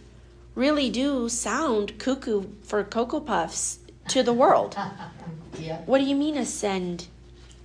really 0.55 0.89
do 0.89 1.29
sound 1.29 1.97
cuckoo 1.99 2.43
for 2.63 2.83
Cocoa 2.83 3.19
Puffs 3.19 3.79
to 4.09 4.23
the 4.23 4.33
world. 4.33 4.77
yeah. 5.59 5.79
What 5.85 5.99
do 5.99 6.05
you 6.05 6.15
mean 6.15 6.37
ascend 6.37 7.07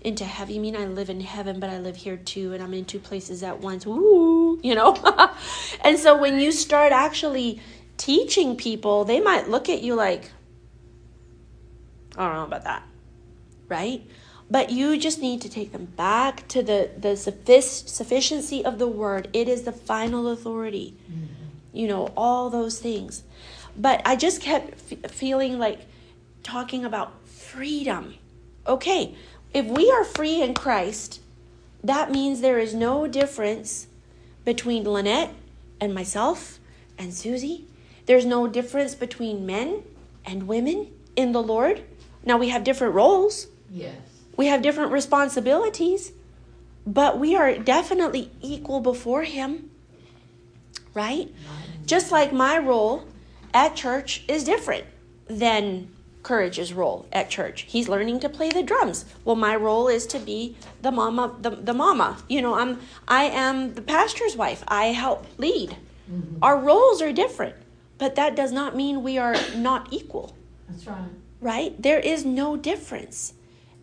into 0.00 0.24
heaven? 0.24 0.54
You 0.54 0.60
mean 0.60 0.76
I 0.76 0.86
live 0.86 1.10
in 1.10 1.20
heaven, 1.20 1.60
but 1.60 1.70
I 1.70 1.78
live 1.78 1.96
here 1.96 2.16
too, 2.16 2.52
and 2.54 2.62
I'm 2.62 2.74
in 2.74 2.84
two 2.84 2.98
places 2.98 3.42
at 3.42 3.60
once? 3.60 3.86
Ooh, 3.86 4.60
you 4.62 4.74
know? 4.74 4.96
and 5.82 5.98
so 5.98 6.16
when 6.16 6.38
you 6.38 6.52
start 6.52 6.92
actually 6.92 7.60
teaching 7.96 8.56
people, 8.56 9.04
they 9.04 9.20
might 9.20 9.48
look 9.48 9.68
at 9.68 9.82
you 9.82 9.94
like, 9.94 10.30
I 12.16 12.26
don't 12.26 12.34
know 12.34 12.44
about 12.44 12.64
that, 12.64 12.82
right? 13.68 14.02
But 14.50 14.70
you 14.70 14.96
just 14.96 15.20
need 15.20 15.42
to 15.42 15.48
take 15.48 15.72
them 15.72 15.84
back 15.84 16.48
to 16.48 16.62
the, 16.62 16.90
the 16.96 17.16
sufficiency 17.16 18.64
of 18.64 18.78
the 18.78 18.88
word. 18.88 19.28
It 19.32 19.48
is 19.48 19.62
the 19.62 19.72
final 19.72 20.28
authority. 20.28 20.94
Mm-hmm. 21.04 21.24
You 21.72 21.88
know, 21.88 22.12
all 22.16 22.48
those 22.48 22.78
things. 22.80 23.24
But 23.76 24.00
I 24.04 24.16
just 24.16 24.40
kept 24.40 24.74
f- 24.90 25.10
feeling 25.10 25.58
like 25.58 25.80
talking 26.42 26.84
about 26.84 27.12
freedom. 27.26 28.14
Okay, 28.66 29.14
if 29.52 29.66
we 29.66 29.90
are 29.90 30.04
free 30.04 30.42
in 30.42 30.54
Christ, 30.54 31.20
that 31.84 32.10
means 32.10 32.40
there 32.40 32.58
is 32.58 32.74
no 32.74 33.06
difference 33.06 33.86
between 34.44 34.84
Lynette 34.84 35.34
and 35.80 35.94
myself 35.94 36.58
and 36.98 37.14
Susie. 37.14 37.66
There's 38.06 38.24
no 38.24 38.46
difference 38.46 38.94
between 38.94 39.46
men 39.46 39.82
and 40.24 40.48
women 40.48 40.88
in 41.16 41.32
the 41.32 41.42
Lord. 41.42 41.82
Now 42.24 42.38
we 42.38 42.48
have 42.48 42.64
different 42.64 42.94
roles. 42.94 43.46
Yes. 43.70 43.94
We 44.38 44.46
have 44.46 44.62
different 44.62 44.92
responsibilities, 44.92 46.12
but 46.86 47.18
we 47.18 47.34
are 47.34 47.58
definitely 47.58 48.30
equal 48.40 48.80
before 48.80 49.24
Him. 49.24 49.70
Right? 50.94 51.34
Just 51.84 52.12
like 52.12 52.32
my 52.32 52.56
role 52.56 53.04
at 53.52 53.74
church 53.74 54.24
is 54.28 54.44
different 54.44 54.84
than 55.26 55.88
Courage's 56.22 56.72
role 56.72 57.06
at 57.12 57.30
church. 57.30 57.62
He's 57.62 57.88
learning 57.88 58.20
to 58.20 58.28
play 58.28 58.48
the 58.50 58.62
drums. 58.62 59.06
Well, 59.24 59.34
my 59.34 59.56
role 59.56 59.88
is 59.88 60.06
to 60.06 60.20
be 60.20 60.56
the 60.82 60.92
mama, 60.92 61.34
the, 61.40 61.50
the 61.50 61.74
mama. 61.74 62.18
You 62.28 62.40
know, 62.40 62.54
I'm 62.54 62.78
I 63.08 63.24
am 63.24 63.74
the 63.74 63.82
pastor's 63.82 64.36
wife. 64.36 64.62
I 64.68 64.86
help 64.86 65.26
lead. 65.38 65.76
Mm-hmm. 66.10 66.38
Our 66.42 66.58
roles 66.58 67.02
are 67.02 67.12
different, 67.12 67.56
but 67.98 68.14
that 68.14 68.36
does 68.36 68.52
not 68.52 68.76
mean 68.76 69.02
we 69.02 69.18
are 69.18 69.36
not 69.56 69.92
equal. 69.92 70.36
That's 70.68 70.86
right. 70.86 71.10
Right? 71.40 71.82
There 71.82 71.98
is 71.98 72.24
no 72.24 72.56
difference. 72.56 73.34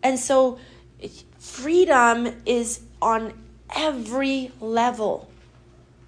And 0.06 0.20
so 0.20 0.60
freedom 1.40 2.40
is 2.46 2.82
on 3.02 3.32
every 3.74 4.52
level. 4.60 5.28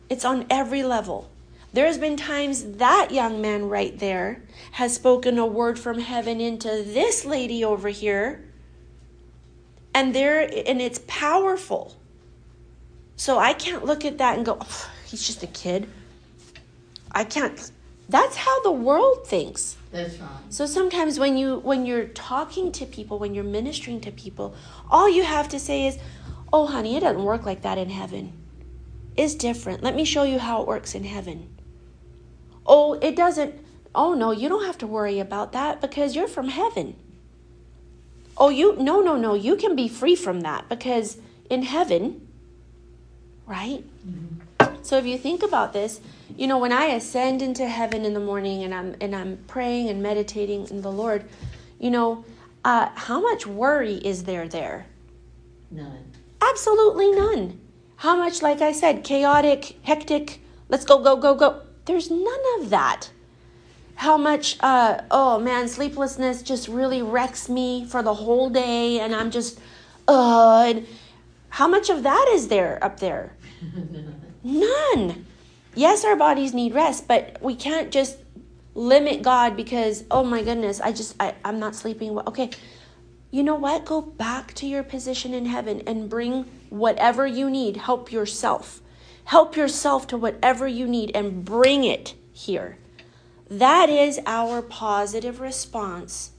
It's 0.09 0.25
on 0.25 0.47
every 0.49 0.85
level. 0.85 1.28
There's 1.73 1.99
been 1.99 2.17
times 2.17 2.62
that 2.75 3.11
young 3.11 3.40
man 3.40 3.69
right 3.69 3.99
there 3.99 4.45
has 4.71 4.95
spoken 4.95 5.37
a 5.37 5.45
word 5.45 5.81
from 5.81 5.99
heaven 5.99 6.40
into 6.40 6.69
this 6.69 7.25
lady 7.25 7.64
over 7.64 7.88
here. 7.88 8.45
And 9.93 10.14
there 10.14 10.43
and 10.43 10.81
it's 10.81 11.00
powerful. 11.09 11.97
So 13.17 13.37
I 13.40 13.52
can't 13.52 13.85
look 13.85 14.05
at 14.05 14.19
that 14.19 14.37
and 14.37 14.47
go, 14.47 14.59
oh, 14.61 14.90
he's 15.07 15.26
just 15.26 15.43
a 15.43 15.49
kid. 15.49 15.88
I 17.11 17.25
can't 17.25 17.73
that's 18.09 18.37
how 18.37 18.62
the 18.62 18.73
world 18.73 19.27
thinks. 19.27 19.77
That's 19.93 20.19
right. 20.19 20.29
So 20.49 20.67
sometimes 20.67 21.19
when 21.19 21.37
you 21.37 21.59
when 21.59 21.85
you're 21.87 22.07
talking 22.07 22.73
to 22.73 22.87
people, 22.87 23.19
when 23.19 23.35
you're 23.35 23.45
ministering 23.45 24.00
to 24.03 24.11
people, 24.11 24.55
all 24.91 25.09
you 25.09 25.25
have 25.25 25.49
to 25.50 25.59
say 25.59 25.87
is, 25.87 25.99
"Oh, 26.53 26.67
honey, 26.67 26.97
it 26.97 27.00
doesn't 27.00 27.23
work 27.23 27.45
like 27.45 27.62
that 27.62 27.79
in 27.79 27.91
heaven. 27.91 28.33
It's 29.17 29.35
different. 29.35 29.83
Let 29.83 29.95
me 29.95 30.05
show 30.05 30.23
you 30.23 30.38
how 30.38 30.62
it 30.62 30.69
works 30.69 30.95
in 30.95 31.05
heaven." 31.05 31.49
Oh, 32.67 32.95
it 32.95 33.17
doesn't. 33.17 33.55
Oh 33.95 34.15
no, 34.15 34.31
you 34.31 34.49
don't 34.49 34.65
have 34.65 34.79
to 34.79 34.87
worry 34.87 35.19
about 35.19 35.53
that 35.53 35.81
because 35.81 36.15
you're 36.17 36.29
from 36.29 36.49
heaven. 36.49 36.97
Oh, 38.37 38.49
you 38.49 38.77
no, 38.77 39.00
no, 39.00 39.17
no. 39.17 39.35
You 39.35 39.57
can 39.57 39.77
be 39.77 39.88
free 39.88 40.17
from 40.17 40.41
that 40.43 40.69
because 40.69 41.19
in 41.50 41.62
heaven, 41.62 42.27
right? 43.47 43.85
Mm-hmm. 44.07 44.83
So 44.83 44.97
if 44.97 45.05
you 45.05 45.19
think 45.19 45.43
about 45.43 45.73
this, 45.73 46.00
you 46.38 46.47
know, 46.47 46.59
when 46.59 46.73
I 46.73 46.85
ascend 46.85 47.42
into 47.42 47.66
heaven 47.66 48.04
in 48.04 48.14
the 48.14 48.21
morning 48.21 48.62
and 48.62 48.73
I'm 48.73 48.95
and 49.00 49.14
I'm 49.14 49.38
praying 49.49 49.88
and 49.88 50.00
meditating 50.00 50.68
in 50.68 50.83
the 50.83 50.90
Lord, 50.90 51.25
you 51.80 51.90
know, 51.90 52.25
uh, 52.64 52.90
how 52.95 53.21
much 53.21 53.45
worry 53.45 53.97
is 53.97 54.23
there 54.23 54.47
there? 54.47 54.87
None. 55.73 56.12
Absolutely 56.40 57.11
none. 57.11 57.61
How 57.97 58.16
much, 58.16 58.40
like 58.40 58.62
I 58.62 58.71
said, 58.71 59.02
chaotic, 59.02 59.80
hectic, 59.83 60.40
let's 60.68 60.85
go, 60.85 61.02
go, 61.02 61.16
go, 61.16 61.35
go. 61.35 61.62
There's 61.87 62.09
none 62.09 62.45
of 62.61 62.71
that. 62.71 63.11
How 63.97 64.16
much, 64.16 64.59
uh, 64.61 65.02
oh 65.11 65.40
man, 65.40 65.66
sleeplessness 65.66 66.42
just 66.42 66.68
really 66.68 67.02
wrecks 67.02 67.49
me 67.49 67.85
for 67.85 68.00
the 68.00 68.14
whole 68.14 68.49
day, 68.49 69.00
and 69.00 69.12
I'm 69.12 69.33
just, 69.33 69.59
uh, 70.07 70.66
and 70.68 70.87
how 71.49 71.66
much 71.66 71.90
of 71.90 72.04
that 72.04 72.30
is 72.33 72.47
there 72.47 72.78
up 72.80 73.00
there? 73.00 73.33
None 74.45 75.26
yes, 75.78 76.04
our 76.04 76.16
bodies 76.16 76.52
need 76.52 76.75
rest, 76.75 77.06
but 77.06 77.38
we 77.40 77.54
can't 77.54 77.90
just 77.90 78.18
limit 78.75 79.23
God 79.23 79.56
because, 79.56 80.04
oh 80.11 80.25
my 80.25 80.42
goodness, 80.42 80.80
I 80.80 80.92
just, 80.92 81.14
I, 81.20 81.35
I'm 81.44 81.58
not 81.58 81.75
sleeping 81.75 82.14
well. 82.14 82.25
Okay, 82.26 82.50
you 83.30 83.42
know 83.42 83.54
what? 83.54 83.85
Go 83.85 84.00
back 84.00 84.54
to 84.54 84.66
your 84.66 84.82
position 84.82 85.35
in 85.35 85.47
heaven 85.47 85.82
and 85.87 86.11
bring 86.11 86.44
whatever 86.70 87.26
you 87.26 87.49
need. 87.49 87.76
Help 87.76 88.11
yourself. 88.11 88.80
Help 89.25 89.56
yourself 89.56 90.06
to 90.08 90.16
whatever 90.16 90.66
you 90.66 90.87
need 90.87 91.12
and 91.14 91.44
bring 91.44 91.85
it 91.85 92.14
here. 92.32 92.78
That 93.50 93.88
is 93.88 94.20
our 94.26 94.62
positive 94.62 95.40
response, 95.40 96.32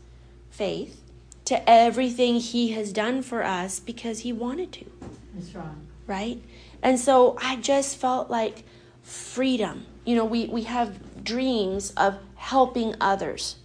faith, 0.50 1.02
to 1.46 1.70
everything 1.70 2.40
He 2.40 2.72
has 2.72 2.92
done 2.92 3.22
for 3.22 3.44
us 3.44 3.80
because 3.80 4.20
He 4.20 4.34
wanted 4.34 4.72
to. 4.74 4.86
That's 5.34 5.56
right. 5.56 5.66
Right? 6.08 6.44
And 6.82 7.00
so 7.00 7.38
I 7.42 7.58
just 7.58 7.98
felt 7.98 8.30
like 8.30 8.64
freedom. 9.10 9.86
You 10.06 10.16
know, 10.16 10.26
we, 10.26 10.46
we 10.46 10.64
have 10.64 11.24
dreams 11.24 11.92
of 11.92 12.18
helping 12.36 12.96
others. 13.02 13.56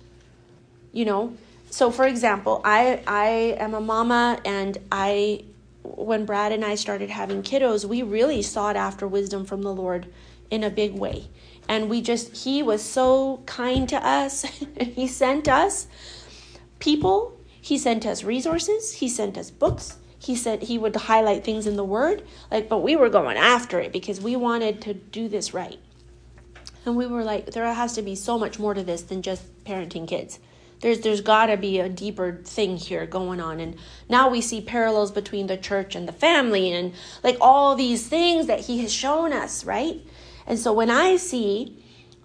You 0.92 1.04
know, 1.04 1.36
so 1.70 1.90
for 1.90 2.06
example, 2.06 2.60
I 2.64 3.02
I 3.06 3.56
am 3.58 3.74
a 3.74 3.80
mama 3.80 4.38
and 4.44 4.78
I 4.92 5.44
when 5.82 6.24
Brad 6.24 6.52
and 6.52 6.64
I 6.64 6.76
started 6.76 7.10
having 7.10 7.42
kiddos, 7.42 7.84
we 7.84 8.02
really 8.02 8.42
sought 8.42 8.76
after 8.76 9.06
wisdom 9.06 9.44
from 9.44 9.62
the 9.62 9.74
Lord 9.74 10.06
in 10.50 10.64
a 10.64 10.70
big 10.70 10.94
way. 10.94 11.28
And 11.68 11.90
we 11.90 12.00
just 12.00 12.44
he 12.44 12.62
was 12.62 12.82
so 12.82 13.42
kind 13.46 13.88
to 13.88 13.96
us. 13.96 14.42
he 14.80 15.08
sent 15.08 15.48
us 15.48 15.88
people, 16.78 17.36
he 17.60 17.76
sent 17.76 18.06
us 18.06 18.22
resources, 18.22 18.94
he 18.94 19.08
sent 19.08 19.36
us 19.36 19.50
books, 19.50 19.98
he 20.24 20.34
said 20.34 20.62
he 20.62 20.78
would 20.78 20.96
highlight 20.96 21.44
things 21.44 21.66
in 21.66 21.76
the 21.76 21.84
word 21.84 22.22
like 22.50 22.68
but 22.68 22.78
we 22.78 22.96
were 22.96 23.10
going 23.10 23.36
after 23.36 23.78
it 23.80 23.92
because 23.92 24.20
we 24.20 24.36
wanted 24.36 24.80
to 24.82 24.94
do 24.94 25.28
this 25.28 25.52
right. 25.52 25.78
And 26.86 26.96
we 26.96 27.06
were 27.06 27.24
like 27.24 27.52
there 27.52 27.72
has 27.72 27.94
to 27.94 28.02
be 28.02 28.14
so 28.14 28.38
much 28.38 28.58
more 28.58 28.74
to 28.74 28.82
this 28.82 29.02
than 29.02 29.22
just 29.22 29.42
parenting 29.64 30.08
kids. 30.08 30.38
There's 30.80 31.00
there's 31.00 31.20
got 31.20 31.46
to 31.46 31.56
be 31.56 31.78
a 31.78 31.88
deeper 31.88 32.40
thing 32.44 32.76
here 32.76 33.06
going 33.06 33.40
on. 33.40 33.60
And 33.60 33.76
now 34.08 34.28
we 34.28 34.40
see 34.40 34.60
parallels 34.60 35.12
between 35.12 35.46
the 35.46 35.56
church 35.56 35.94
and 35.94 36.08
the 36.08 36.12
family 36.12 36.72
and 36.72 36.94
like 37.22 37.36
all 37.40 37.74
these 37.74 38.06
things 38.06 38.46
that 38.46 38.60
he 38.60 38.80
has 38.80 38.92
shown 38.92 39.32
us 39.32 39.64
right? 39.64 40.00
And 40.46 40.58
so 40.58 40.72
when 40.72 40.90
i 40.90 41.16
see 41.16 41.82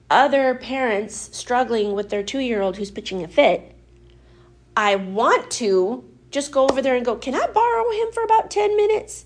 other 0.10 0.56
parents 0.56 1.30
struggling 1.38 1.94
with 1.94 2.10
their 2.10 2.24
2-year-old 2.24 2.78
who's 2.78 2.92
pitching 2.92 3.24
a 3.24 3.28
fit 3.28 3.76
i 4.76 4.96
want 4.96 5.50
to 5.52 6.09
just 6.32 6.52
go 6.52 6.68
over 6.68 6.82
there 6.82 6.96
and 6.96 7.06
go, 7.06 7.16
Can 7.16 7.36
I 7.36 7.48
borrow 7.48 7.90
him 7.92 8.12
for 8.14 8.24
about 8.24 8.52
10 8.52 8.76
minutes? 8.76 9.26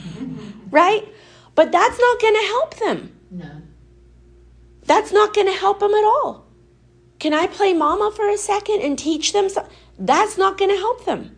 right? 0.70 1.06
But 1.54 1.72
that's 1.72 1.98
not 1.98 2.20
going 2.20 2.34
to 2.34 2.46
help 2.46 2.76
them. 2.76 3.16
No. 3.30 3.50
That's 4.84 5.12
not 5.12 5.34
going 5.34 5.46
to 5.46 5.52
help 5.52 5.80
them 5.80 5.92
at 5.92 6.04
all. 6.04 6.46
Can 7.18 7.34
I 7.34 7.46
play 7.46 7.72
mama 7.74 8.12
for 8.14 8.28
a 8.28 8.36
second 8.36 8.80
and 8.80 8.98
teach 8.98 9.32
them? 9.32 9.48
So- 9.48 9.68
that's 9.98 10.38
not 10.38 10.56
going 10.56 10.70
to 10.70 10.76
help 10.76 11.04
them. 11.04 11.36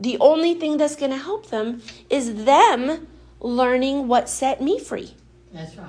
The 0.00 0.18
only 0.20 0.54
thing 0.54 0.76
that's 0.76 0.96
going 0.96 1.12
to 1.12 1.18
help 1.18 1.50
them 1.50 1.82
is 2.10 2.44
them 2.44 3.06
learning 3.40 4.08
what 4.08 4.28
set 4.28 4.60
me 4.60 4.78
free. 4.78 5.14
That's 5.52 5.76
right. 5.76 5.88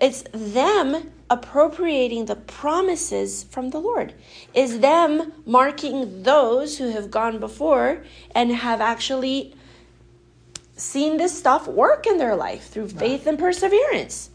It's 0.00 0.24
them 0.32 1.12
appropriating 1.32 2.26
the 2.26 2.36
promises 2.36 3.44
from 3.44 3.70
the 3.70 3.78
Lord. 3.78 4.12
Is 4.52 4.80
them 4.80 5.32
marking 5.46 6.22
those 6.22 6.76
who 6.76 6.90
have 6.90 7.10
gone 7.10 7.38
before 7.38 8.04
and 8.34 8.52
have 8.52 8.82
actually 8.82 9.54
seen 10.76 11.16
this 11.16 11.36
stuff 11.36 11.66
work 11.66 12.06
in 12.06 12.18
their 12.18 12.36
life 12.36 12.68
through 12.68 12.88
faith 12.88 13.26
and 13.26 13.38
perseverance. 13.38 14.30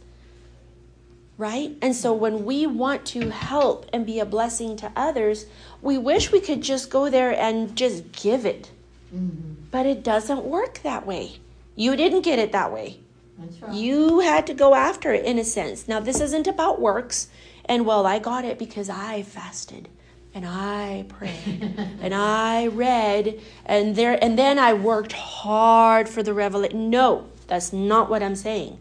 Right? 1.37 1.75
And 1.83 1.95
so 1.95 2.13
when 2.13 2.45
we 2.45 2.65
want 2.65 3.05
to 3.07 3.29
help 3.29 3.85
and 3.93 4.05
be 4.05 4.19
a 4.19 4.25
blessing 4.25 4.75
to 4.77 4.91
others, 4.95 5.45
we 5.81 5.97
wish 5.99 6.31
we 6.31 6.39
could 6.39 6.61
just 6.61 6.89
go 6.89 7.09
there 7.09 7.31
and 7.31 7.75
just 7.75 8.11
give 8.11 8.45
it. 8.45 8.71
Mm-hmm. 9.13 9.65
But 9.69 9.85
it 9.85 10.03
doesn't 10.03 10.43
work 10.43 10.79
that 10.79 11.05
way. 11.05 11.33
You 11.75 11.95
didn't 11.95 12.21
get 12.21 12.39
it 12.39 12.53
that 12.53 12.73
way. 12.73 13.01
Right. 13.37 13.73
You 13.73 14.19
had 14.19 14.47
to 14.47 14.53
go 14.53 14.75
after 14.75 15.13
it 15.13 15.25
in 15.25 15.37
a 15.37 15.43
sense. 15.43 15.87
Now, 15.87 15.99
this 15.99 16.19
isn't 16.19 16.47
about 16.47 16.81
works. 16.81 17.27
And 17.65 17.85
well, 17.85 18.05
I 18.05 18.19
got 18.19 18.45
it 18.45 18.57
because 18.57 18.89
I 18.89 19.23
fasted 19.23 19.89
and 20.33 20.45
I 20.45 21.05
prayed 21.09 21.73
and 22.01 22.13
I 22.13 22.67
read 22.67 23.39
and 23.65 23.95
there 23.95 24.23
and 24.23 24.37
then 24.37 24.57
I 24.57 24.73
worked 24.73 25.13
hard 25.13 26.07
for 26.07 26.23
the 26.23 26.33
revelation. 26.33 26.89
No, 26.89 27.27
that's 27.47 27.73
not 27.73 28.09
what 28.09 28.23
I'm 28.23 28.35
saying. 28.35 28.79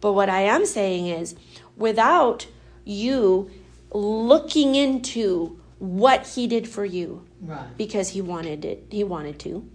But 0.00 0.12
what 0.12 0.28
I 0.28 0.42
am 0.42 0.64
saying 0.66 1.08
is 1.08 1.34
without 1.76 2.46
you 2.84 3.50
looking 3.90 4.74
into 4.74 5.58
what 5.78 6.26
he 6.28 6.46
did 6.46 6.68
for 6.68 6.84
you 6.84 7.24
right. 7.40 7.76
because 7.76 8.10
he 8.10 8.20
wanted 8.20 8.64
it, 8.64 8.84
he 8.90 9.02
wanted 9.02 9.38
to 9.40 9.68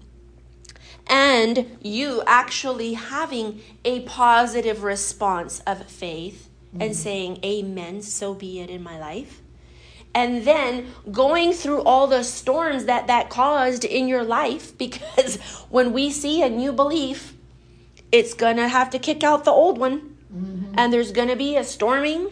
and 1.07 1.77
you 1.81 2.23
actually 2.25 2.93
having 2.93 3.61
a 3.83 4.01
positive 4.01 4.83
response 4.83 5.61
of 5.67 5.85
faith 5.87 6.49
mm-hmm. 6.69 6.81
and 6.81 6.95
saying, 6.95 7.39
Amen, 7.43 8.01
so 8.01 8.33
be 8.33 8.59
it 8.59 8.69
in 8.69 8.83
my 8.83 8.99
life. 8.99 9.41
And 10.15 10.45
then 10.45 10.93
going 11.11 11.53
through 11.53 11.81
all 11.83 12.07
the 12.07 12.23
storms 12.23 12.85
that 12.85 13.07
that 13.07 13.29
caused 13.29 13.83
in 13.83 14.07
your 14.07 14.23
life, 14.23 14.77
because 14.77 15.37
when 15.69 15.93
we 15.93 16.11
see 16.11 16.41
a 16.41 16.49
new 16.49 16.71
belief, 16.71 17.35
it's 18.11 18.33
to 18.57 18.67
have 18.67 18.91
to 18.91 18.99
kick 18.99 19.23
out 19.23 19.43
the 19.43 19.51
old 19.51 19.77
one. 19.77 20.17
Mm-hmm. 20.33 20.75
And 20.77 20.93
there's 20.93 21.11
to 21.29 21.35
be 21.35 21.57
a 21.57 21.63
storming 21.63 22.29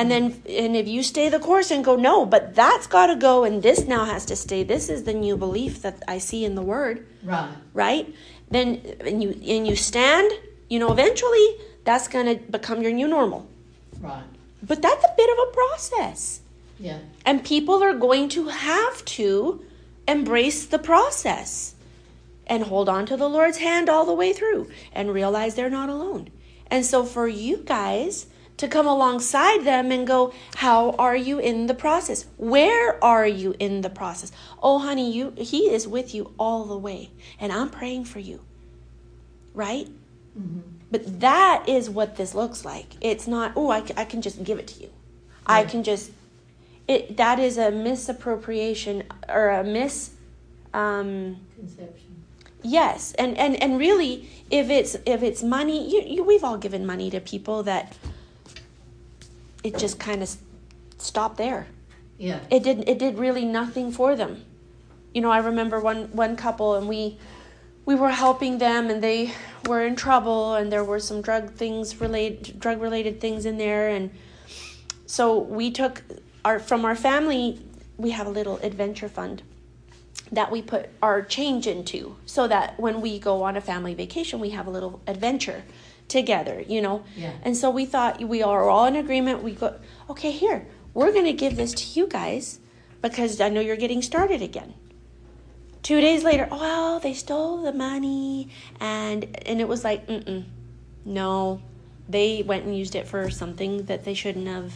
and 0.00 0.10
then 0.10 0.42
and 0.48 0.74
if 0.76 0.88
you 0.88 1.02
stay 1.02 1.28
the 1.28 1.38
course 1.38 1.70
and 1.70 1.84
go 1.84 1.94
no 1.94 2.24
but 2.24 2.54
that's 2.54 2.86
got 2.86 3.08
to 3.08 3.16
go 3.16 3.44
and 3.44 3.62
this 3.62 3.86
now 3.86 4.06
has 4.06 4.24
to 4.24 4.34
stay 4.34 4.62
this 4.62 4.88
is 4.88 5.04
the 5.04 5.12
new 5.12 5.36
belief 5.36 5.82
that 5.82 6.02
i 6.08 6.16
see 6.16 6.44
in 6.44 6.54
the 6.54 6.62
word. 6.62 7.06
Right. 7.22 7.52
Right? 7.74 8.14
Then 8.50 8.80
and 9.00 9.22
you 9.22 9.30
and 9.30 9.66
you 9.68 9.76
stand 9.76 10.32
you 10.68 10.78
know 10.78 10.90
eventually 10.90 11.48
that's 11.84 12.08
going 12.08 12.26
to 12.26 12.36
become 12.50 12.82
your 12.82 12.92
new 12.92 13.08
normal. 13.08 13.46
Right. 14.00 14.24
But 14.62 14.80
that's 14.80 15.04
a 15.04 15.14
bit 15.16 15.30
of 15.30 15.48
a 15.48 15.52
process. 15.52 16.40
Yeah. 16.78 16.98
And 17.26 17.44
people 17.44 17.82
are 17.82 17.94
going 17.94 18.28
to 18.30 18.48
have 18.48 19.04
to 19.16 19.62
embrace 20.08 20.64
the 20.66 20.78
process 20.78 21.74
and 22.46 22.64
hold 22.64 22.88
on 22.88 23.04
to 23.06 23.16
the 23.16 23.28
lord's 23.28 23.58
hand 23.58 23.88
all 23.88 24.06
the 24.06 24.14
way 24.14 24.32
through 24.32 24.70
and 24.92 25.12
realize 25.12 25.54
they're 25.54 25.78
not 25.80 25.90
alone. 25.90 26.30
And 26.70 26.86
so 26.86 27.04
for 27.04 27.28
you 27.28 27.58
guys 27.58 28.26
to 28.60 28.68
come 28.68 28.86
alongside 28.86 29.64
them 29.64 29.90
and 29.90 30.06
go, 30.06 30.34
How 30.56 30.90
are 30.92 31.16
you 31.16 31.38
in 31.38 31.66
the 31.66 31.74
process? 31.74 32.26
Where 32.36 33.02
are 33.02 33.26
you 33.26 33.54
in 33.58 33.80
the 33.80 33.88
process? 33.88 34.32
Oh, 34.62 34.78
honey, 34.78 35.10
you 35.10 35.32
he 35.36 35.70
is 35.70 35.88
with 35.88 36.14
you 36.14 36.34
all 36.38 36.66
the 36.66 36.76
way, 36.76 37.10
and 37.40 37.52
I'm 37.52 37.70
praying 37.70 38.04
for 38.04 38.18
you. 38.18 38.40
Right? 39.54 39.88
Mm-hmm. 40.38 40.60
But 40.90 41.20
that 41.20 41.68
is 41.68 41.88
what 41.88 42.16
this 42.16 42.34
looks 42.34 42.64
like. 42.64 42.96
It's 43.00 43.26
not, 43.26 43.52
oh, 43.56 43.70
I, 43.70 43.82
I 43.96 44.04
can 44.04 44.20
just 44.20 44.42
give 44.44 44.58
it 44.58 44.66
to 44.68 44.82
you. 44.82 44.88
Yeah. 44.88 45.54
I 45.54 45.64
can 45.64 45.82
just, 45.82 46.10
it. 46.86 47.16
that 47.16 47.38
is 47.38 47.56
a 47.56 47.70
misappropriation 47.70 49.04
or 49.28 49.48
a 49.48 49.64
mis. 49.64 50.10
Um, 50.74 51.38
Conception. 51.56 52.24
Yes, 52.62 53.14
and, 53.14 53.38
and 53.38 53.56
and 53.62 53.78
really, 53.78 54.28
if 54.50 54.68
it's 54.68 54.94
if 55.06 55.22
it's 55.22 55.42
money, 55.42 55.90
you, 55.90 56.02
you 56.02 56.22
we've 56.22 56.44
all 56.44 56.58
given 56.58 56.84
money 56.84 57.08
to 57.08 57.18
people 57.18 57.62
that 57.62 57.96
it 59.62 59.78
just 59.78 59.98
kind 59.98 60.22
of 60.22 60.36
stopped 60.98 61.36
there. 61.36 61.66
Yeah. 62.18 62.40
It 62.50 62.62
did 62.62 62.88
it 62.88 62.98
did 62.98 63.18
really 63.18 63.44
nothing 63.44 63.92
for 63.92 64.14
them. 64.16 64.44
You 65.14 65.22
know, 65.22 65.30
I 65.30 65.38
remember 65.38 65.80
one 65.80 66.04
one 66.12 66.36
couple 66.36 66.74
and 66.74 66.88
we 66.88 67.18
we 67.86 67.94
were 67.94 68.10
helping 68.10 68.58
them 68.58 68.90
and 68.90 69.02
they 69.02 69.32
were 69.66 69.84
in 69.84 69.96
trouble 69.96 70.54
and 70.54 70.70
there 70.70 70.84
were 70.84 71.00
some 71.00 71.22
drug 71.22 71.50
things 71.52 72.00
related 72.00 72.60
drug 72.60 72.80
related 72.80 73.20
things 73.20 73.46
in 73.46 73.58
there 73.58 73.88
and 73.88 74.10
so 75.06 75.38
we 75.38 75.70
took 75.70 76.02
our 76.44 76.58
from 76.58 76.84
our 76.84 76.94
family 76.94 77.60
we 77.96 78.10
have 78.10 78.26
a 78.26 78.30
little 78.30 78.58
adventure 78.58 79.08
fund 79.08 79.42
that 80.32 80.50
we 80.50 80.62
put 80.62 80.88
our 81.02 81.22
change 81.22 81.66
into 81.66 82.16
so 82.26 82.46
that 82.46 82.78
when 82.78 83.00
we 83.00 83.18
go 83.18 83.42
on 83.42 83.56
a 83.56 83.60
family 83.60 83.94
vacation 83.94 84.38
we 84.38 84.50
have 84.50 84.66
a 84.66 84.70
little 84.70 85.00
adventure 85.06 85.64
together, 86.10 86.62
you 86.66 86.82
know? 86.82 87.04
Yeah. 87.16 87.32
And 87.42 87.56
so 87.56 87.70
we 87.70 87.86
thought 87.86 88.22
we 88.22 88.42
are 88.42 88.68
all 88.68 88.84
in 88.86 88.96
agreement. 88.96 89.42
We 89.42 89.52
go, 89.52 89.76
okay, 90.10 90.30
here, 90.30 90.66
we're 90.92 91.12
going 91.12 91.24
to 91.24 91.32
give 91.32 91.56
this 91.56 91.72
to 91.72 91.98
you 91.98 92.06
guys 92.06 92.58
because 93.00 93.40
I 93.40 93.48
know 93.48 93.60
you're 93.60 93.76
getting 93.76 94.02
started 94.02 94.42
again. 94.42 94.74
Two 95.82 96.02
days 96.02 96.22
later, 96.22 96.46
oh, 96.50 96.60
well, 96.60 97.00
they 97.00 97.14
stole 97.14 97.62
the 97.62 97.72
money. 97.72 98.50
And, 98.80 99.24
and 99.46 99.60
it 99.60 99.68
was 99.68 99.82
like, 99.82 100.06
mm-mm, 100.06 100.44
no, 101.06 101.62
they 102.08 102.42
went 102.42 102.66
and 102.66 102.76
used 102.76 102.94
it 102.94 103.08
for 103.08 103.30
something 103.30 103.84
that 103.84 104.04
they 104.04 104.12
shouldn't 104.12 104.46
have. 104.46 104.74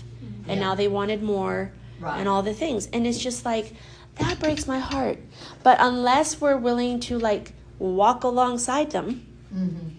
And 0.48 0.58
yeah. 0.58 0.66
now 0.66 0.74
they 0.74 0.88
wanted 0.88 1.22
more 1.22 1.72
right. 2.00 2.18
and 2.18 2.28
all 2.28 2.42
the 2.42 2.54
things. 2.54 2.86
And 2.92 3.06
it's 3.06 3.18
just 3.18 3.44
like, 3.44 3.74
that 4.16 4.38
breaks 4.38 4.66
my 4.66 4.78
heart. 4.78 5.18
But 5.62 5.78
unless 5.80 6.40
we're 6.40 6.56
willing 6.56 7.00
to 7.00 7.18
like 7.18 7.52
walk 7.78 8.24
alongside 8.24 8.92
them, 8.92 9.26
mm-hmm 9.52 9.93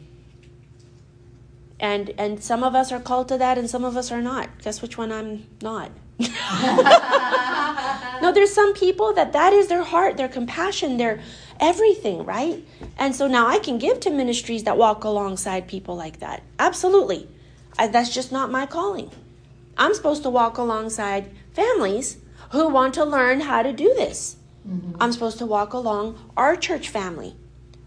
and 1.79 2.11
and 2.17 2.43
some 2.43 2.63
of 2.63 2.75
us 2.75 2.91
are 2.91 2.99
called 2.99 3.27
to 3.29 3.37
that 3.37 3.57
and 3.57 3.69
some 3.69 3.83
of 3.83 3.97
us 3.97 4.11
are 4.11 4.21
not. 4.21 4.49
Guess 4.61 4.81
which 4.81 4.97
one 4.97 5.11
i'm 5.11 5.47
not? 5.61 5.91
No 8.21 8.31
there's 8.31 8.53
some 8.53 8.73
people 8.73 9.13
that 9.13 9.33
that 9.33 9.53
is 9.53 9.67
their 9.67 9.83
heart 9.83 10.17
their 10.17 10.29
compassion 10.29 10.97
their 10.97 11.19
everything 11.59 12.25
right? 12.25 12.63
And 12.97 13.13
so 13.13 13.27
now 13.27 13.47
i 13.47 13.59
can 13.59 13.77
give 13.77 13.99
to 14.01 14.09
ministries 14.09 14.63
that 14.63 14.77
walk 14.77 15.03
alongside 15.03 15.67
people 15.67 15.95
like 15.95 16.19
that. 16.19 16.41
Absolutely. 16.57 17.27
I, 17.77 17.87
that's 17.87 18.13
just 18.13 18.31
not 18.31 18.51
my 18.51 18.65
calling. 18.65 19.11
I'm 19.77 19.93
supposed 19.93 20.23
to 20.23 20.29
walk 20.29 20.57
alongside 20.57 21.29
families 21.53 22.17
who 22.51 22.69
want 22.69 22.93
to 22.93 23.03
learn 23.03 23.41
how 23.41 23.63
to 23.63 23.73
do 23.73 23.93
this. 23.95 24.37
Mm-hmm. 24.67 24.95
i'm 24.99 25.11
supposed 25.11 25.37
to 25.37 25.45
walk 25.45 25.73
along 25.73 26.17
our 26.35 26.55
church 26.55 26.89
family 26.89 27.35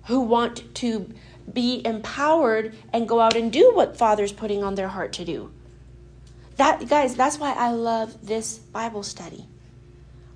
who 0.06 0.20
want 0.20 0.72
to 0.76 1.12
be 1.58 1.84
empowered 1.84 2.72
and 2.92 3.08
go 3.08 3.18
out 3.18 3.34
and 3.34 3.50
do 3.50 3.72
what 3.74 3.96
Father's 3.96 4.30
putting 4.30 4.62
on 4.62 4.76
their 4.76 4.86
heart 4.86 5.12
to 5.14 5.24
do. 5.24 5.50
That 6.54 6.88
guys, 6.88 7.16
that's 7.16 7.40
why 7.40 7.52
I 7.52 7.72
love 7.72 8.24
this 8.24 8.58
Bible 8.58 9.02
study. 9.02 9.44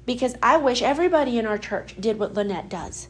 Because 0.05 0.35
I 0.43 0.57
wish 0.57 0.83
everybody 0.83 1.39
in 1.39 1.47
our 1.47 1.59
church 1.59 1.95
did 2.01 2.19
what 2.19 2.35
Lynette 2.35 2.69
does 2.69 3.07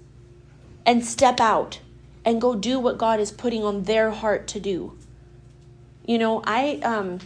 and 0.85 1.03
step 1.03 1.41
out 1.41 1.81
and 2.23 2.39
go 2.39 2.55
do 2.55 2.79
what 2.79 2.99
God 2.99 3.19
is 3.19 3.33
putting 3.33 3.65
on 3.65 3.85
their 3.85 4.11
heart 4.11 4.47
to 4.49 4.61
do. 4.61 4.99
You 6.05 6.19
know, 6.19 6.43
I 6.47 6.81
um 6.85 7.21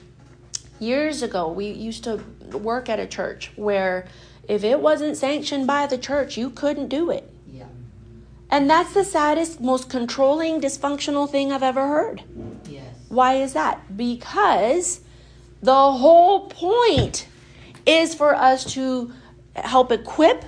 years 0.79 1.21
ago 1.21 1.51
we 1.51 1.67
used 1.67 2.05
to 2.05 2.23
work 2.53 2.89
at 2.89 3.01
a 3.01 3.09
church 3.09 3.51
where 3.57 4.07
if 4.49 4.63
it 4.63 4.79
wasn't 4.79 5.17
sanctioned 5.17 5.67
by 5.67 5.89
the 5.89 5.99
church, 5.99 6.37
you 6.37 6.49
couldn't 6.49 6.87
do 6.87 7.11
it. 7.11 7.29
And 8.51 8.71
that's 8.71 8.95
the 8.95 9.05
saddest, 9.05 9.61
most 9.61 9.91
controlling, 9.91 10.61
dysfunctional 10.61 11.29
thing 11.29 11.53
I've 11.53 11.63
ever 11.63 11.89
heard. 11.89 12.23
Yes. 12.69 12.95
Why 13.09 13.35
is 13.35 13.53
that? 13.55 13.97
Because 13.97 15.01
the 15.63 15.75
whole 15.75 16.49
point 16.49 17.27
is 17.85 18.15
for 18.15 18.35
us 18.35 18.65
to 18.75 19.13
help 19.55 19.91
equip 19.91 20.45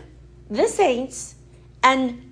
the 0.48 0.68
saints 0.68 1.34
and 1.82 2.22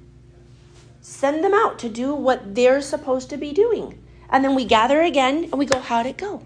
send 1.00 1.42
them 1.42 1.54
out 1.54 1.78
to 1.80 1.88
do 1.88 2.14
what 2.14 2.54
they're 2.54 2.80
supposed 2.80 3.30
to 3.30 3.36
be 3.36 3.52
doing. 3.52 4.02
And 4.28 4.44
then 4.44 4.54
we 4.54 4.64
gather 4.64 5.00
again 5.02 5.44
and 5.44 5.54
we 5.54 5.66
go, 5.66 5.80
How'd 5.80 6.06
it 6.06 6.16
go? 6.16 6.42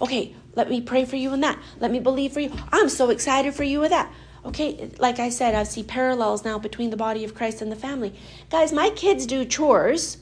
Okay, 0.00 0.34
let 0.54 0.68
me 0.68 0.80
pray 0.80 1.04
for 1.04 1.16
you 1.16 1.32
in 1.32 1.40
that. 1.40 1.58
Let 1.80 1.90
me 1.90 2.00
believe 2.00 2.32
for 2.32 2.40
you. 2.40 2.52
I'm 2.72 2.88
so 2.88 3.10
excited 3.10 3.54
for 3.54 3.64
you 3.64 3.80
with 3.80 3.90
that. 3.90 4.12
Okay, 4.44 4.90
like 4.98 5.18
I 5.18 5.30
said, 5.30 5.54
I 5.54 5.62
see 5.62 5.82
parallels 5.82 6.44
now 6.44 6.58
between 6.58 6.90
the 6.90 6.96
body 6.96 7.24
of 7.24 7.34
Christ 7.34 7.62
and 7.62 7.72
the 7.72 7.76
family. 7.76 8.14
Guys, 8.50 8.72
my 8.72 8.90
kids 8.90 9.24
do 9.24 9.44
chores. 9.44 10.18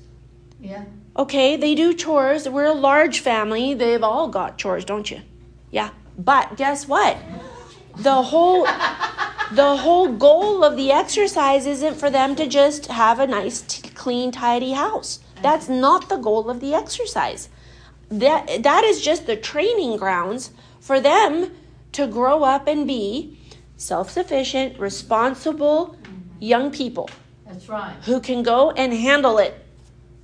Yeah. 0.60 0.84
Okay, 1.16 1.56
they 1.56 1.74
do 1.74 1.92
chores. 1.92 2.48
We're 2.48 2.66
a 2.66 2.72
large 2.72 3.20
family. 3.20 3.74
They've 3.74 4.02
all 4.02 4.28
got 4.28 4.58
chores, 4.58 4.84
don't 4.84 5.10
you? 5.10 5.20
Yeah. 5.70 5.90
But 6.16 6.56
guess 6.56 6.86
what? 6.86 7.18
The 7.96 8.22
whole 8.22 8.64
the 9.52 9.76
whole 9.76 10.08
goal 10.08 10.64
of 10.64 10.76
the 10.76 10.92
exercise 10.92 11.66
isn't 11.66 11.96
for 11.96 12.08
them 12.08 12.34
to 12.36 12.46
just 12.46 12.86
have 12.86 13.18
a 13.18 13.26
nice 13.26 13.60
t- 13.62 13.88
clean 13.90 14.30
tidy 14.32 14.72
house. 14.72 15.20
That's 15.42 15.68
not 15.68 16.08
the 16.08 16.16
goal 16.16 16.48
of 16.48 16.60
the 16.60 16.74
exercise. 16.74 17.48
That 18.08 18.62
that 18.62 18.84
is 18.84 19.02
just 19.02 19.26
the 19.26 19.36
training 19.36 19.96
grounds 19.98 20.52
for 20.80 21.00
them 21.00 21.50
to 21.92 22.06
grow 22.06 22.44
up 22.44 22.66
and 22.66 22.86
be 22.86 23.38
self-sufficient, 23.82 24.78
responsible 24.78 25.96
young 26.38 26.70
people 26.70 27.10
That's 27.44 27.68
right. 27.68 27.96
who 28.04 28.20
can 28.20 28.42
go 28.42 28.70
and 28.70 28.92
handle 28.92 29.38
it. 29.38 29.58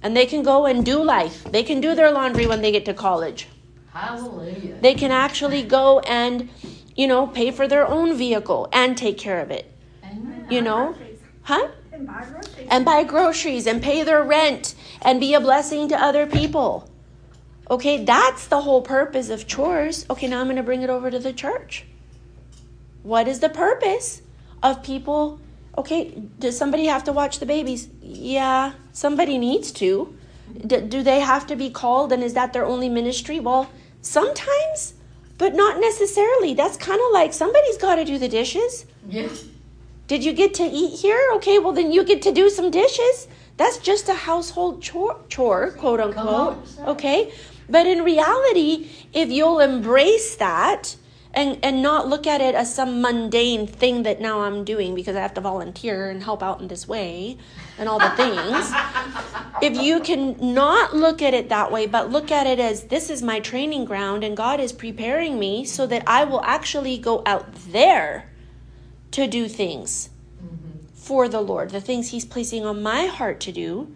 And 0.01 0.17
they 0.17 0.27
can 0.27 0.45
go 0.45 0.67
and 0.67 0.85
do 0.85 1.03
life. 1.03 1.43
They 1.45 1.65
can 1.65 1.81
do 1.81 1.97
their 1.97 2.13
laundry 2.13 2.47
when 2.47 2.63
they 2.63 2.71
get 2.71 2.85
to 2.85 2.95
college. 2.95 3.49
Hallelujah. 3.93 4.77
They 4.81 4.95
can 4.95 5.11
actually 5.11 5.65
go 5.65 5.99
and, 6.01 6.49
you 6.95 7.09
know, 7.09 7.27
pay 7.27 7.51
for 7.51 7.67
their 7.67 7.85
own 7.87 8.17
vehicle 8.17 8.69
and 8.73 8.97
take 8.97 9.19
care 9.19 9.41
of 9.41 9.51
it. 9.51 9.73
Amen. 10.05 10.47
You 10.49 10.63
know? 10.63 10.95
Huh? 11.43 11.69
And 11.91 12.07
buy 12.07 12.25
groceries. 12.31 12.69
And 12.71 12.85
buy 12.85 13.03
groceries 13.03 13.67
and 13.67 13.83
pay 13.83 14.05
their 14.05 14.23
rent 14.23 14.77
and 15.03 15.19
be 15.19 15.35
a 15.35 15.41
blessing 15.41 15.89
to 15.89 15.97
other 15.97 16.27
people. 16.27 16.89
Okay, 17.69 18.05
that's 18.05 18.47
the 18.47 18.61
whole 18.61 18.83
purpose 18.83 19.31
of 19.31 19.49
chores. 19.49 20.07
Okay, 20.09 20.29
now 20.29 20.41
I'm 20.41 20.47
going 20.47 20.57
to 20.57 20.63
bring 20.63 20.83
it 20.83 20.91
over 20.91 21.11
to 21.11 21.19
the 21.19 21.33
church. 21.33 21.88
What 23.03 23.29
is 23.29 23.41
the 23.41 23.49
purpose 23.49 24.23
of 24.63 24.83
people? 24.83 25.41
Okay, 25.77 26.21
does 26.39 26.59
somebody 26.59 26.87
have 26.87 27.05
to 27.05 27.13
watch 27.13 27.39
the 27.39 27.47
babies? 27.47 27.89
Yeah, 28.03 28.73
somebody 28.93 29.39
needs 29.39 29.71
to. 29.73 30.15
D- 30.67 30.81
do 30.81 31.03
they 31.03 31.21
have 31.21 31.47
to 31.47 31.57
be 31.57 31.71
called 31.71 32.13
and 32.13 32.23
is 32.23 32.35
that 32.35 32.53
their 32.53 32.65
only 32.65 32.89
ministry? 32.89 33.39
Well, 33.39 33.71
sometimes, 34.03 34.95
but 35.37 35.55
not 35.55 35.79
necessarily. 35.81 36.55
That's 36.55 36.77
kind 36.77 37.01
of 37.01 37.13
like 37.13 37.33
somebody's 37.33 37.77
got 37.77 37.97
to 37.97 38.05
do 38.05 38.19
the 38.19 38.29
dishes. 38.29 38.87
Yes. 39.09 39.45
Did 40.09 40.25
you 40.25 40.33
get 40.33 40.55
to 40.55 40.65
eat 40.65 40.99
here? 41.01 41.21
Okay, 41.37 41.59
well 41.59 41.73
then 41.73 41.93
you 41.93 42.03
get 42.03 42.23
to 42.23 42.33
do 42.33 42.49
some 42.51 42.71
dishes. 42.71 43.29
That's 43.57 43.79
just 43.79 44.09
a 44.09 44.15
household 44.15 44.83
chore, 44.83 45.21
chore 45.29 45.73
quote 45.73 46.01
unquote. 46.01 46.57
on. 46.79 46.89
Okay, 46.89 47.33
but 47.69 47.87
in 47.87 48.03
reality, 48.03 48.89
if 49.13 49.31
you'll 49.31 49.61
embrace 49.61 50.35
that 50.37 50.97
and 51.39 51.57
and 51.63 51.81
not 51.81 52.09
look 52.09 52.27
at 52.27 52.41
it 52.41 52.57
as 52.57 52.75
some 52.75 53.01
mundane 53.01 53.65
thing 53.65 54.03
that 54.03 54.21
now 54.21 54.41
I'm 54.41 54.65
doing 54.65 54.97
because 54.97 55.15
I 55.15 55.21
have 55.21 55.35
to 55.35 55.41
volunteer 55.41 56.11
and 56.11 56.21
help 56.21 56.43
out 56.43 56.61
in 56.61 56.67
this 56.67 56.89
way 56.89 57.39
and 57.79 57.89
all 57.89 58.01
the 58.01 58.11
things. 58.11 58.73
if 59.63 59.81
you 59.81 60.01
can 60.01 60.37
not 60.53 60.97
look 60.97 61.23
at 61.23 61.35
it 61.35 61.49
that 61.49 61.71
way, 61.71 61.87
but 61.87 62.11
look 62.11 62.33
at 62.33 62.49
it 62.49 62.59
as 62.59 62.85
this 62.85 63.09
is 63.09 63.23
my 63.23 63.39
training 63.39 63.85
ground 63.85 64.25
and 64.25 64.37
God 64.37 64.59
is 64.59 64.73
preparing 64.73 65.39
me 65.39 65.65
so 65.65 65.87
that 65.87 66.03
I 66.09 66.25
will 66.25 66.43
actually 66.43 66.99
go 66.99 67.23
out 67.25 67.55
there 67.71 68.29
to 69.13 69.29
do 69.29 69.47
things 69.47 70.11
mm-hmm. 70.43 70.89
for 70.93 71.29
the 71.29 71.41
Lord, 71.41 71.71
the 71.71 71.81
things 71.81 72.11
He's 72.11 72.25
placing 72.25 72.67
on 72.67 72.83
my 72.83 73.07
heart 73.07 73.39
to 73.41 73.53
do. 73.53 73.95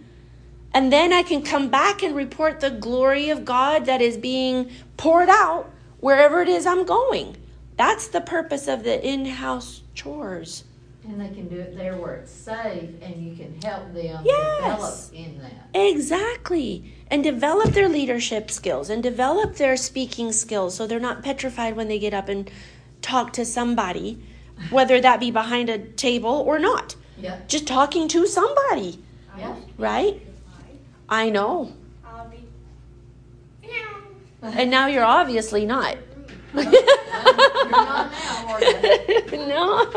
And 0.73 0.93
then 0.93 1.13
I 1.13 1.25
can 1.25 1.43
come 1.43 1.69
back 1.71 2.05
and 2.05 2.15
report 2.15 2.61
the 2.61 2.71
glory 2.71 3.31
of 3.31 3.45
God 3.45 3.87
that 3.87 4.01
is 4.01 4.17
being 4.17 4.71
poured 4.97 5.29
out 5.29 5.72
wherever 6.03 6.43
it 6.43 6.49
is 6.49 6.67
I'm 6.67 6.85
going. 6.85 7.37
That's 7.77 8.09
the 8.09 8.21
purpose 8.21 8.67
of 8.69 8.83
the 8.83 9.03
in 9.07 9.25
house 9.25 9.83
chores. 9.95 10.65
And 11.05 11.21
they 11.21 11.29
can 11.29 11.49
do 11.49 11.57
it 11.59 11.77
there 11.77 11.97
where 11.97 12.17
it's 12.17 12.31
safe 12.31 12.91
and 13.01 13.17
you 13.25 13.35
can 13.35 13.61
help 13.63 13.93
them 13.95 14.21
Yes. 14.25 15.09
develop 15.09 15.15
in 15.15 15.41
that. 15.41 15.81
Exactly. 15.81 16.93
And 17.11 17.23
develop 17.25 17.71
their 17.71 17.89
leadership 17.89 18.51
skills 18.51 18.91
and 18.91 19.03
develop 19.03 19.57
their 19.57 19.77
speaking 19.77 20.33
skills 20.33 20.75
so 20.75 20.87
they're 20.87 21.01
not 21.01 21.23
petrified 21.23 21.77
when 21.77 21.89
they 21.89 21.99
get 21.99 22.15
up 22.15 22.29
and 22.29 22.51
talk 23.01 23.33
to 23.35 23.45
somebody, 23.45 24.23
whether 24.71 25.01
that 25.01 25.19
be 25.21 25.31
behind 25.31 25.69
a 25.71 25.79
table 25.79 26.45
or 26.47 26.59
not. 26.59 26.95
Yep. 27.19 27.49
Just 27.49 27.67
talking 27.67 28.09
to 28.09 28.27
somebody, 28.27 28.99
Yep. 29.39 29.57
right? 29.79 30.21
I 31.09 31.31
know. 31.31 31.73
And 34.43 34.71
now 34.71 34.87
you're 34.87 35.05
obviously 35.05 35.65
not. 35.65 35.97
You're 36.55 36.65
not 37.71 38.13
now, 38.13 38.47
are 38.49 38.63
you? 38.63 39.27
no. 39.33 39.91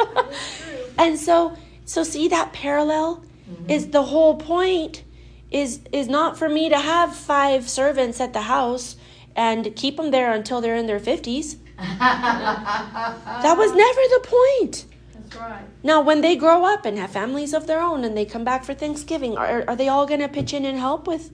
And 0.98 1.20
so 1.20 1.58
so 1.84 2.04
see 2.04 2.28
that 2.30 2.54
parallel 2.54 3.26
mm-hmm. 3.50 3.70
is 3.70 3.90
the 3.90 4.04
whole 4.04 4.38
point 4.38 5.04
is 5.52 5.82
is 5.92 6.08
not 6.08 6.38
for 6.38 6.48
me 6.48 6.70
to 6.70 6.80
have 6.80 7.16
five 7.16 7.68
servants 7.68 8.22
at 8.22 8.34
the 8.34 8.42
house 8.44 8.96
and 9.36 9.76
keep 9.76 9.98
them 9.98 10.12
there 10.12 10.34
until 10.34 10.62
they're 10.62 10.76
in 10.76 10.88
their 10.88 11.00
50s. 11.00 11.58
That 11.78 13.58
was 13.58 13.72
never 13.74 14.02
the 14.02 14.22
point. 14.24 14.86
That's 15.14 15.36
right. 15.36 15.66
Now, 15.84 16.02
when 16.02 16.22
they 16.22 16.36
grow 16.36 16.66
up 16.66 16.86
and 16.86 16.98
have 16.98 17.12
families 17.12 17.54
of 17.54 17.68
their 17.68 17.82
own 17.82 18.04
and 18.06 18.16
they 18.18 18.26
come 18.26 18.44
back 18.44 18.64
for 18.64 18.74
Thanksgiving, 18.74 19.38
are, 19.38 19.66
are 19.68 19.76
they 19.76 19.90
all 19.90 20.06
going 20.08 20.22
to 20.22 20.30
pitch 20.30 20.54
in 20.54 20.66
and 20.66 20.80
help 20.80 21.06
with? 21.06 21.32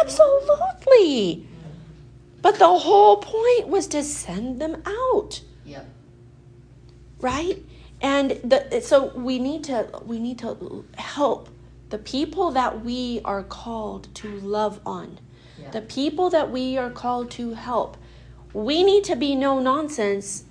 Absolutely. 0.00 1.46
But 2.46 2.60
the 2.60 2.78
whole 2.78 3.16
point 3.16 3.66
was 3.66 3.88
to 3.88 4.04
send 4.04 4.60
them 4.60 4.80
out, 4.86 5.40
Yep. 5.64 5.84
right? 7.20 7.60
And 8.00 8.38
the, 8.44 8.80
so 8.82 9.06
we 9.16 9.40
need 9.40 9.64
to 9.64 9.88
we 10.06 10.20
need 10.20 10.38
to 10.38 10.84
help 10.96 11.48
the 11.90 11.98
people 11.98 12.52
that 12.52 12.84
we 12.84 13.20
are 13.24 13.42
called 13.42 14.14
to 14.22 14.28
love 14.38 14.78
on, 14.86 15.18
Yeah. 15.60 15.72
the 15.72 15.80
people 15.80 16.30
that 16.30 16.52
we 16.52 16.78
are 16.78 16.88
called 16.88 17.32
to 17.32 17.54
help. 17.54 17.96
We 18.52 18.84
need 18.84 19.02
to 19.10 19.16
be 19.16 19.34
no 19.34 19.58
nonsense 19.58 20.44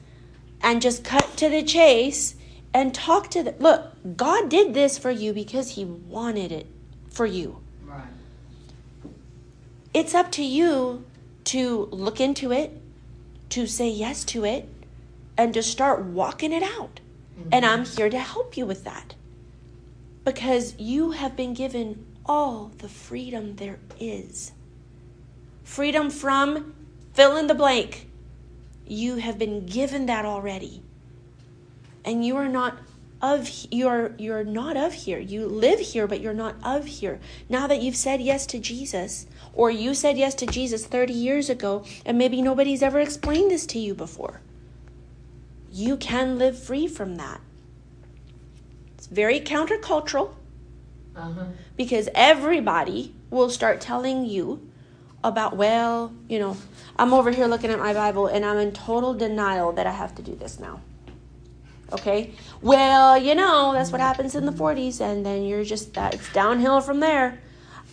and 0.62 0.81
just 0.81 1.05
cut 1.05 1.38
to 1.38 1.47
the 1.47 1.63
chase 1.63 2.36
and 2.73 2.93
talk 2.93 3.29
to 3.29 3.41
the 3.41 3.55
look. 3.58 3.93
God 4.17 4.49
did 4.49 4.73
this 4.73 4.97
for 4.97 5.12
you 5.12 5.31
because 5.31 5.75
He 5.77 5.86
wanted 5.86 6.51
it 6.51 6.67
for 7.10 7.25
you. 7.25 7.62
Right. 7.86 8.12
It's 9.93 10.13
up 10.13 10.29
to 10.34 10.43
you 10.43 11.05
to 11.45 11.88
look 11.91 12.19
into 12.19 12.51
it, 12.51 12.81
to 13.49 13.67
say 13.67 13.89
yes 13.89 14.23
to 14.25 14.43
it, 14.45 14.67
and 15.38 15.53
to 15.53 15.63
start 15.63 16.03
walking 16.03 16.51
it 16.51 16.63
out. 16.63 16.99
Mm-hmm. 17.39 17.49
And 17.51 17.65
I'm 17.65 17.86
here 17.86 18.10
to 18.10 18.19
help 18.19 18.58
you 18.58 18.65
with 18.65 18.84
that. 18.84 19.15
Because 20.23 20.77
you 20.79 21.12
have 21.12 21.36
been 21.36 21.53
given 21.53 22.05
all 22.25 22.71
the 22.79 22.89
freedom 22.89 23.55
there 23.58 23.79
is. 23.99 24.51
Freedom 25.63 26.10
from 26.10 26.73
fill 27.13 27.38
in 27.38 27.47
the 27.47 27.55
blank. 27.55 28.10
You 28.88 29.17
have 29.17 29.38
been 29.38 29.65
given 29.65 30.05
that 30.08 30.25
already. 30.25 30.81
And 32.03 32.25
you 32.25 32.36
are 32.38 32.47
not 32.47 32.77
of 33.33 33.49
you're 33.71 34.13
you're 34.17 34.43
not 34.43 34.77
of 34.77 34.93
here. 34.93 35.19
You 35.19 35.47
live 35.47 35.79
here 35.79 36.07
but 36.07 36.21
you're 36.21 36.33
not 36.45 36.55
of 36.63 36.85
here. 36.85 37.19
Now 37.49 37.65
that 37.67 37.81
you've 37.81 37.95
said 37.95 38.21
yes 38.21 38.45
to 38.47 38.59
Jesus 38.59 39.25
or 39.53 39.71
you 39.71 39.93
said 39.93 40.17
yes 40.17 40.35
to 40.35 40.45
Jesus 40.45 40.85
30 40.85 41.13
years 41.13 41.49
ago 41.49 41.83
and 42.05 42.17
maybe 42.17 42.41
nobody's 42.41 42.83
ever 42.83 42.99
explained 42.99 43.51
this 43.51 43.65
to 43.67 43.79
you 43.79 43.93
before. 43.95 44.41
You 45.71 45.97
can 45.97 46.38
live 46.38 46.57
free 46.61 46.88
from 46.88 47.15
that. 47.15 47.41
It's 48.97 49.07
very 49.07 49.39
countercultural 49.39 50.29
Uh-huh. 51.15 51.45
because 51.77 52.09
everybody 52.13 53.13
will 53.29 53.49
start 53.49 53.79
telling 53.81 54.25
you 54.25 54.59
about, 55.23 55.55
well, 55.57 56.11
you 56.29 56.38
know, 56.38 56.55
I'm 56.97 57.13
over 57.13 57.31
here 57.31 57.47
looking 57.47 57.71
at 57.71 57.79
my 57.79 57.93
Bible 57.93 58.27
and 58.27 58.45
I'm 58.45 58.57
in 58.57 58.71
total 58.73 59.13
denial 59.13 59.71
that 59.73 59.88
I 59.88 59.91
have 59.91 60.13
to 60.15 60.21
do 60.21 60.35
this 60.35 60.59
now. 60.59 60.81
Okay? 61.91 62.34
Well, 62.62 63.17
you 63.17 63.36
know, 63.36 63.74
that's 63.74 63.91
what 63.91 64.02
happens 64.02 64.36
in 64.36 64.45
the 64.45 64.52
40s 64.52 65.02
and 65.02 65.26
then 65.26 65.43
you're 65.43 65.63
just 65.63 65.93
that 65.93 66.13
it's 66.13 66.32
downhill 66.34 66.82
from 66.82 67.00
there. 67.00 67.39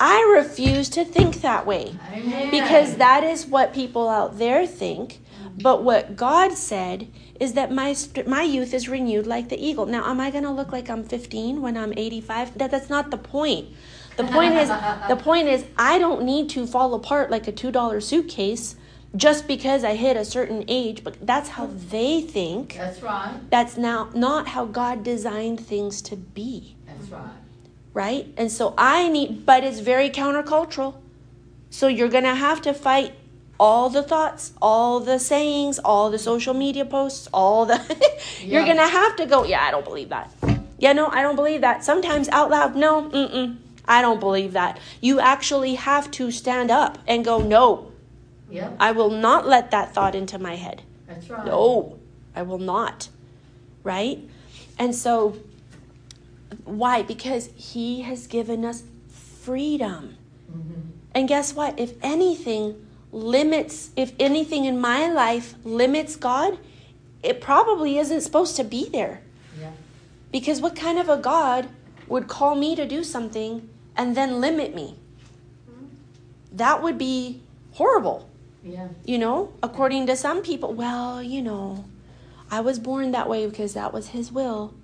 I 0.01 0.35
refuse 0.37 0.89
to 0.91 1.05
think 1.05 1.43
that 1.43 1.67
way 1.67 1.95
Amen. 2.13 2.51
because 2.51 2.97
that 2.97 3.23
is 3.23 3.47
what 3.47 3.73
people 3.73 4.09
out 4.09 4.39
there 4.39 4.67
think. 4.67 5.21
But 5.61 5.85
what 5.85 6.17
God 6.17 6.55
said 6.55 7.09
is 7.39 7.53
that 7.53 7.71
my 7.71 7.95
my 8.27 8.43
youth 8.43 8.73
is 8.73 8.89
renewed 8.89 9.27
like 9.27 9.49
the 9.49 9.63
eagle. 9.63 9.87
Now, 9.87 10.09
am 10.09 10.19
I 10.19 10.31
going 10.31 10.45
to 10.45 10.51
look 10.51 10.73
like 10.73 10.89
I'm 10.89 11.05
15 11.05 11.61
when 11.61 11.77
I'm 11.77 11.93
85? 11.97 12.59
That 12.59 12.71
that's 12.71 12.89
not 12.89 13.11
the 13.11 13.19
point. 13.19 13.69
The 14.17 14.25
point 14.25 14.55
is 14.55 14.69
the 15.09 15.17
point 15.17 15.49
is 15.49 15.67
I 15.77 15.99
don't 15.99 16.23
need 16.25 16.49
to 16.51 16.67
fall 16.67 16.95
apart 16.95 17.31
like 17.31 17.47
a 17.47 17.53
$2 17.53 18.03
suitcase 18.03 18.77
just 19.15 19.47
because 19.47 19.85
I 19.85 19.95
hit 19.95 20.17
a 20.17 20.25
certain 20.25 20.65
age, 20.69 21.05
but 21.05 21.17
that's 21.25 21.51
how 21.51 21.67
they 21.67 22.21
think. 22.23 22.77
That's 22.79 23.03
right. 23.03 23.35
That's 23.51 23.77
now 23.77 24.09
not 24.15 24.49
how 24.49 24.65
God 24.65 25.03
designed 25.05 25.61
things 25.61 26.01
to 26.03 26.17
be 26.17 26.77
That's 26.87 27.11
right. 27.11 27.31
right? 27.93 28.27
And 28.37 28.51
so 28.51 28.75
I 28.79 29.09
need, 29.09 29.45
but 29.45 29.65
it's 29.65 29.81
very 29.81 30.09
countercultural. 30.11 30.97
So 31.71 31.89
you're 31.89 32.09
going 32.09 32.25
to 32.25 32.35
have 32.35 32.63
to 32.63 32.73
fight 32.75 33.15
all 33.61 33.91
the 33.91 34.03
thoughts, 34.03 34.53
all 34.61 34.99
the 35.01 35.19
sayings, 35.19 35.79
all 35.79 36.11
the 36.11 36.19
social 36.19 36.55
media 36.55 36.85
posts, 36.85 37.29
all 37.33 37.67
the. 37.67 37.77
you're 38.41 38.61
Yeah. 38.63 38.65
going 38.65 38.79
to 38.79 38.89
have 38.89 39.17
to 39.17 39.27
go, 39.27 39.45
yeah, 39.45 39.63
I 39.63 39.71
don't 39.71 39.85
believe 39.85 40.09
that. 40.09 40.31
Yeah, 40.79 40.95
no, 40.95 41.07
I 41.09 41.23
don't 41.23 41.37
believe 41.37 41.61
that. 41.61 41.85
Sometimes 41.85 42.29
out 42.31 42.51
loud, 42.51 42.75
no, 42.75 43.09
mm-mm. 43.11 43.57
I 43.87 44.03
don't 44.03 44.19
believe 44.21 44.53
that. 44.55 44.81
You 45.01 45.21
actually 45.21 45.75
have 45.77 46.11
to 46.13 46.31
stand 46.31 46.71
up 46.71 46.99
and 47.07 47.25
go, 47.25 47.41
no, 47.43 47.92
Yep, 48.53 48.77
I 48.79 48.93
will 48.93 49.11
not 49.11 49.49
let 49.49 49.71
that 49.71 49.95
thought 49.95 50.15
into 50.15 50.39
my 50.39 50.57
head. 50.57 50.83
that's 51.09 51.29
right. 51.31 51.45
No, 51.47 51.99
I 52.37 52.43
will 52.43 52.59
not. 52.59 53.09
Right? 53.83 54.19
And 54.79 54.95
so, 54.95 55.37
why? 56.65 57.03
Because 57.03 57.51
He 57.57 58.03
has 58.03 58.27
given 58.27 58.65
us 58.65 58.83
freedom. 59.09 60.17
Mhm. 60.51 60.83
And 61.15 61.29
guess 61.29 61.55
what? 61.55 61.79
If 61.79 61.95
anything 62.03 62.87
limits, 63.11 63.91
if 63.97 64.13
anything 64.19 64.65
in 64.67 64.81
my 64.81 65.11
life 65.11 65.55
limits 65.65 66.17
God, 66.17 66.59
it 67.23 67.41
probably 67.41 67.99
isn't 67.99 68.21
supposed 68.23 68.57
to 68.57 68.65
be 68.65 68.89
there. 68.89 69.21
Yeah, 69.61 69.71
Because 70.31 70.61
what 70.61 70.75
kind 70.77 70.99
of 70.99 71.09
a 71.09 71.17
God 71.17 71.69
would 72.09 72.27
call 72.29 72.55
me 72.55 72.75
to 72.77 72.87
do 72.87 73.05
something 73.05 73.69
and 73.97 74.17
then 74.17 74.41
limit 74.41 74.75
me? 74.75 74.97
That 76.53 76.83
would 76.83 76.99
be 76.99 77.41
horrible. 77.73 78.29
Yeah, 78.65 78.89
You 79.05 79.19
know, 79.19 79.53
according 79.63 80.07
to 80.07 80.17
some 80.17 80.43
people, 80.43 80.73
well, 80.73 81.23
you 81.23 81.43
know, 81.43 81.85
I 82.51 82.61
was 82.61 82.79
born 82.79 83.11
that 83.13 83.29
way 83.29 83.47
because 83.47 83.75
that 83.75 83.93
was 83.93 84.09
his 84.09 84.31
will. 84.31 84.75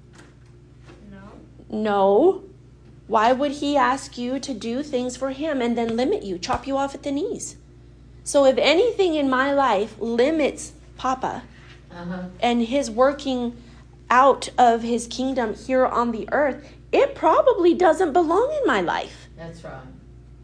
No. 1.10 1.18
No. 1.70 2.44
Why 3.06 3.32
would 3.32 3.52
he 3.52 3.76
ask 3.76 4.18
you 4.18 4.38
to 4.40 4.52
do 4.52 4.82
things 4.82 5.16
for 5.16 5.30
him 5.30 5.62
and 5.62 5.78
then 5.78 5.96
limit 5.96 6.22
you, 6.24 6.38
chop 6.38 6.66
you 6.66 6.76
off 6.76 6.94
at 6.94 7.04
the 7.04 7.12
knees? 7.12 7.56
So 8.24 8.44
if 8.44 8.58
anything 8.58 9.14
in 9.14 9.30
my 9.30 9.52
life 9.52 9.94
limits 9.98 10.72
Papa 10.96 11.42
uh-huh, 11.90 12.24
and 12.40 12.66
his 12.66 12.90
working 12.90 13.56
out 14.10 14.50
of 14.58 14.82
his 14.82 15.06
kingdom 15.06 15.54
here 15.54 15.86
on 15.86 16.12
the 16.12 16.28
earth, 16.32 16.66
it 16.92 17.14
probably 17.14 17.74
doesn't 17.74 18.12
belong 18.12 18.52
in 18.60 18.66
my 18.66 18.80
life. 18.80 19.28
that's 19.36 19.62
right. 19.62 19.80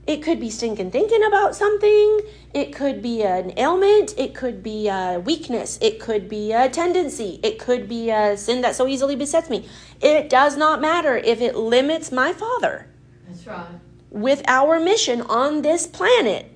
It 0.06 0.22
could 0.22 0.38
be 0.38 0.50
stinking 0.50 0.90
thinking 0.90 1.24
about 1.24 1.56
something. 1.56 2.20
It 2.52 2.74
could 2.74 3.00
be 3.00 3.22
an 3.22 3.54
ailment. 3.56 4.14
It 4.18 4.34
could 4.34 4.62
be 4.62 4.88
a 4.88 5.18
weakness. 5.18 5.78
It 5.80 5.98
could 5.98 6.28
be 6.28 6.52
a 6.52 6.68
tendency. 6.68 7.40
It 7.42 7.58
could 7.58 7.88
be 7.88 8.10
a 8.10 8.36
sin 8.36 8.60
that 8.60 8.76
so 8.76 8.86
easily 8.86 9.16
besets 9.16 9.48
me. 9.48 9.66
It 10.02 10.28
does 10.28 10.58
not 10.58 10.82
matter 10.82 11.16
if 11.16 11.40
it 11.40 11.56
limits 11.56 12.12
my 12.12 12.34
Father 12.34 12.86
That's 13.26 13.46
right. 13.46 13.66
with 14.10 14.42
our 14.46 14.78
mission 14.78 15.22
on 15.22 15.62
this 15.62 15.86
planet. 15.86 16.50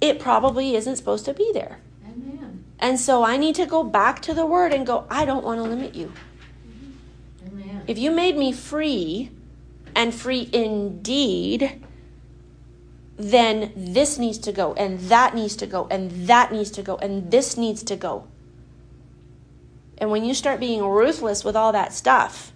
It 0.00 0.20
probably 0.20 0.76
isn't 0.76 0.96
supposed 0.96 1.24
to 1.24 1.34
be 1.34 1.50
there. 1.52 1.80
Amen, 2.04 2.64
And 2.78 3.00
so 3.00 3.24
I 3.24 3.36
need 3.36 3.56
to 3.56 3.66
go 3.66 3.82
back 3.82 4.22
to 4.22 4.34
the 4.34 4.46
Word 4.46 4.72
and 4.72 4.86
go, 4.86 5.06
I 5.10 5.24
don't 5.24 5.44
want 5.44 5.58
to 5.58 5.64
limit 5.64 5.96
you. 5.96 6.12
Mm-hmm. 6.68 7.60
amen. 7.60 7.82
If 7.88 7.98
you 7.98 8.12
made 8.12 8.36
me 8.36 8.52
free 8.52 9.32
and 9.96 10.14
free 10.14 10.48
indeed, 10.52 11.82
then 13.16 13.72
this 13.74 14.18
needs 14.18 14.38
to 14.38 14.52
go, 14.52 14.74
and 14.74 15.00
that 15.00 15.34
needs 15.34 15.56
to 15.56 15.66
go, 15.66 15.86
and 15.90 16.10
that 16.28 16.52
needs 16.52 16.70
to 16.72 16.82
go, 16.82 16.96
and 16.96 17.30
this 17.30 17.56
needs 17.56 17.82
to 17.84 17.96
go. 17.96 18.26
And 19.98 20.10
when 20.10 20.24
you 20.24 20.34
start 20.34 20.60
being 20.60 20.84
ruthless 20.84 21.44
with 21.44 21.56
all 21.56 21.72
that 21.72 21.92
stuff, 21.92 22.52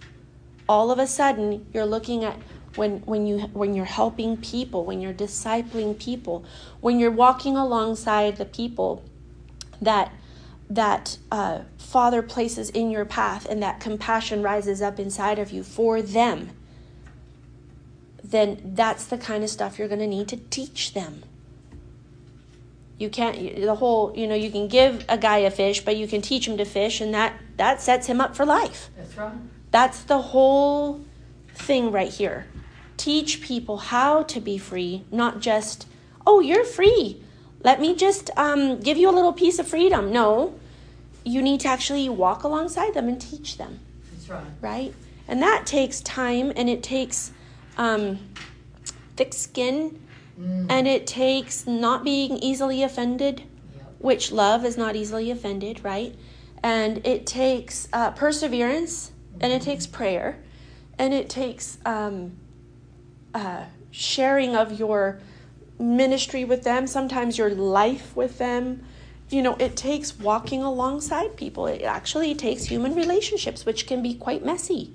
all 0.69 0.91
of 0.91 0.99
a 0.99 1.07
sudden 1.07 1.65
you're 1.73 1.85
looking 1.85 2.23
at 2.23 2.37
when 2.75 2.99
when 2.99 3.25
you 3.25 3.39
when 3.53 3.73
you're 3.73 3.85
helping 3.85 4.37
people, 4.37 4.85
when 4.85 5.01
you're 5.01 5.13
discipling 5.13 5.99
people, 5.99 6.45
when 6.79 6.99
you're 6.99 7.11
walking 7.11 7.57
alongside 7.57 8.37
the 8.37 8.45
people 8.45 9.03
that 9.81 10.13
that 10.69 11.17
uh, 11.31 11.59
Father 11.77 12.21
places 12.21 12.69
in 12.69 12.89
your 12.89 13.03
path 13.03 13.45
and 13.49 13.61
that 13.61 13.81
compassion 13.81 14.41
rises 14.41 14.81
up 14.81 14.99
inside 14.99 15.37
of 15.37 15.51
you 15.51 15.63
for 15.63 16.01
them, 16.01 16.51
then 18.31 18.73
that's 18.75 19.05
the 19.05 19.17
kind 19.17 19.43
of 19.43 19.49
stuff 19.49 19.77
you're 19.77 19.87
going 19.87 19.99
to 19.99 20.07
need 20.07 20.27
to 20.29 20.37
teach 20.37 20.93
them. 20.93 21.23
You 22.97 23.09
can't 23.09 23.55
the 23.55 23.75
whole, 23.75 24.13
you 24.15 24.27
know, 24.27 24.35
you 24.35 24.51
can 24.51 24.67
give 24.67 25.05
a 25.09 25.17
guy 25.17 25.39
a 25.39 25.51
fish, 25.51 25.83
but 25.83 25.97
you 25.97 26.07
can 26.07 26.21
teach 26.21 26.47
him 26.47 26.57
to 26.57 26.65
fish 26.65 27.01
and 27.01 27.13
that 27.13 27.33
that 27.57 27.81
sets 27.81 28.07
him 28.07 28.21
up 28.21 28.35
for 28.35 28.45
life. 28.45 28.89
That's 28.95 29.17
right. 29.17 29.33
That's 29.71 30.03
the 30.03 30.21
whole 30.21 31.01
thing 31.55 31.91
right 31.91 32.11
here. 32.11 32.45
Teach 32.97 33.41
people 33.41 33.77
how 33.77 34.23
to 34.23 34.39
be 34.39 34.57
free, 34.57 35.03
not 35.11 35.39
just, 35.39 35.87
oh, 36.27 36.39
you're 36.39 36.65
free. 36.65 37.23
Let 37.63 37.79
me 37.79 37.95
just 37.95 38.29
um, 38.37 38.79
give 38.79 38.97
you 38.97 39.09
a 39.09 39.15
little 39.15 39.33
piece 39.33 39.57
of 39.59 39.67
freedom. 39.67 40.11
No, 40.11 40.59
you 41.23 41.41
need 41.41 41.61
to 41.61 41.67
actually 41.67 42.07
walk 42.09 42.43
alongside 42.43 42.93
them 42.93 43.07
and 43.07 43.19
teach 43.19 43.57
them, 43.57 43.79
That's 44.11 44.29
right. 44.29 44.43
right? 44.61 44.93
And 45.27 45.41
that 45.41 45.65
takes 45.65 46.01
time 46.01 46.51
and 46.55 46.69
it 46.69 46.83
takes 46.83 47.31
um, 47.77 48.19
thick 49.15 49.33
skin 49.33 49.99
Mm. 50.39 50.65
and 50.69 50.87
it 50.87 51.05
takes 51.05 51.67
not 51.67 52.03
being 52.03 52.37
easily 52.37 52.81
offended 52.81 53.41
Yep, 53.75 53.95
which 53.99 54.31
love 54.31 54.65
is 54.65 54.77
not 54.77 54.95
easily 54.95 55.29
offended, 55.29 55.83
right? 55.83 56.15
And 56.63 57.05
it 57.05 57.27
takes 57.27 57.87
uh, 57.93 58.11
perseverance, 58.11 59.11
and 59.39 59.51
it 59.53 59.61
takes 59.61 59.85
prayer, 59.85 60.41
and 60.97 61.13
it 61.13 61.29
takes 61.29 61.77
um, 61.85 62.37
uh, 63.35 63.65
sharing 63.91 64.55
of 64.55 64.79
your 64.79 65.19
ministry 65.77 66.43
with 66.45 66.63
them, 66.63 66.87
sometimes 66.87 67.37
your 67.37 67.49
life 67.51 68.15
with 68.15 68.37
them. 68.37 68.83
You 69.29 69.41
know, 69.41 69.55
it 69.59 69.75
takes 69.75 70.17
walking 70.17 70.63
alongside 70.63 71.35
people. 71.37 71.67
It 71.67 71.83
actually 71.83 72.33
takes 72.35 72.65
human 72.65 72.95
relationships, 72.95 73.65
which 73.65 73.85
can 73.85 74.01
be 74.01 74.13
quite 74.15 74.43
messy, 74.45 74.93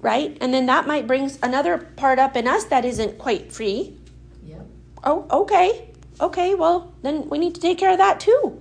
right? 0.00 0.36
And 0.40 0.52
then 0.52 0.66
that 0.66 0.86
might 0.86 1.06
bring 1.06 1.30
another 1.42 1.78
part 1.78 2.18
up 2.18 2.36
in 2.36 2.46
us 2.46 2.64
that 2.64 2.84
isn't 2.84 3.18
quite 3.18 3.52
free, 3.52 3.96
yep, 4.44 4.66
Oh, 5.04 5.26
okay. 5.30 5.90
Okay, 6.20 6.54
well, 6.54 6.92
then 7.02 7.28
we 7.28 7.38
need 7.38 7.54
to 7.54 7.60
take 7.60 7.78
care 7.78 7.92
of 7.92 7.98
that 7.98 8.20
too. 8.20 8.60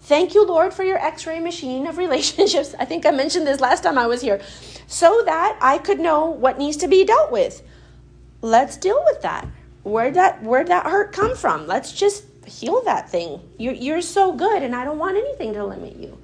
Thank 0.00 0.34
you, 0.34 0.46
Lord, 0.46 0.72
for 0.72 0.82
your 0.82 0.98
x 0.98 1.26
ray 1.26 1.40
machine 1.40 1.86
of 1.86 1.98
relationships. 2.06 2.74
I 2.78 2.84
think 2.84 3.06
I 3.06 3.10
mentioned 3.10 3.46
this 3.46 3.60
last 3.60 3.82
time 3.82 3.98
I 3.98 4.06
was 4.06 4.20
here. 4.20 4.40
So 4.86 5.22
that 5.24 5.58
I 5.60 5.78
could 5.78 6.00
know 6.00 6.26
what 6.26 6.58
needs 6.58 6.76
to 6.78 6.88
be 6.88 7.04
dealt 7.04 7.30
with. 7.30 7.62
Let's 8.42 8.76
deal 8.76 9.02
with 9.06 9.22
that. 9.22 9.46
Where'd 9.82 10.14
that, 10.14 10.42
where'd 10.42 10.68
that 10.68 10.86
hurt 10.86 11.12
come 11.12 11.36
from? 11.36 11.66
Let's 11.66 11.92
just 11.92 12.24
heal 12.46 12.82
that 12.84 13.08
thing. 13.08 13.40
You're, 13.58 13.74
you're 13.74 14.02
so 14.02 14.32
good, 14.32 14.62
and 14.62 14.74
I 14.74 14.84
don't 14.84 14.98
want 14.98 15.16
anything 15.16 15.52
to 15.54 15.64
limit 15.64 15.96
you. 15.96 16.18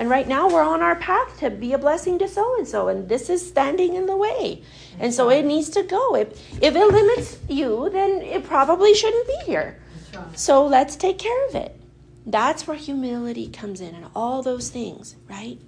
And 0.00 0.08
right 0.08 0.26
now, 0.26 0.48
we're 0.48 0.62
on 0.62 0.80
our 0.80 0.96
path 0.96 1.38
to 1.40 1.50
be 1.50 1.74
a 1.74 1.78
blessing 1.78 2.18
to 2.20 2.26
so 2.26 2.56
and 2.56 2.66
so, 2.66 2.88
and 2.88 3.06
this 3.06 3.28
is 3.28 3.46
standing 3.46 3.96
in 3.96 4.06
the 4.06 4.16
way. 4.16 4.62
And 4.98 5.12
so 5.12 5.28
it 5.28 5.44
needs 5.44 5.68
to 5.70 5.82
go. 5.82 6.16
If, 6.16 6.28
if 6.62 6.74
it 6.74 6.86
limits 6.86 7.36
you, 7.50 7.90
then 7.92 8.22
it 8.22 8.44
probably 8.44 8.94
shouldn't 8.94 9.26
be 9.26 9.36
here. 9.44 9.78
right. 10.14 10.38
So 10.38 10.66
let's 10.66 10.96
take 10.96 11.18
care 11.18 11.46
of 11.48 11.54
it. 11.54 11.78
That's 12.24 12.66
where 12.66 12.78
humility 12.78 13.50
comes 13.50 13.82
in 13.82 13.94
and 13.94 14.06
all 14.16 14.42
those 14.42 14.70
things, 14.70 15.16
right? 15.28 15.58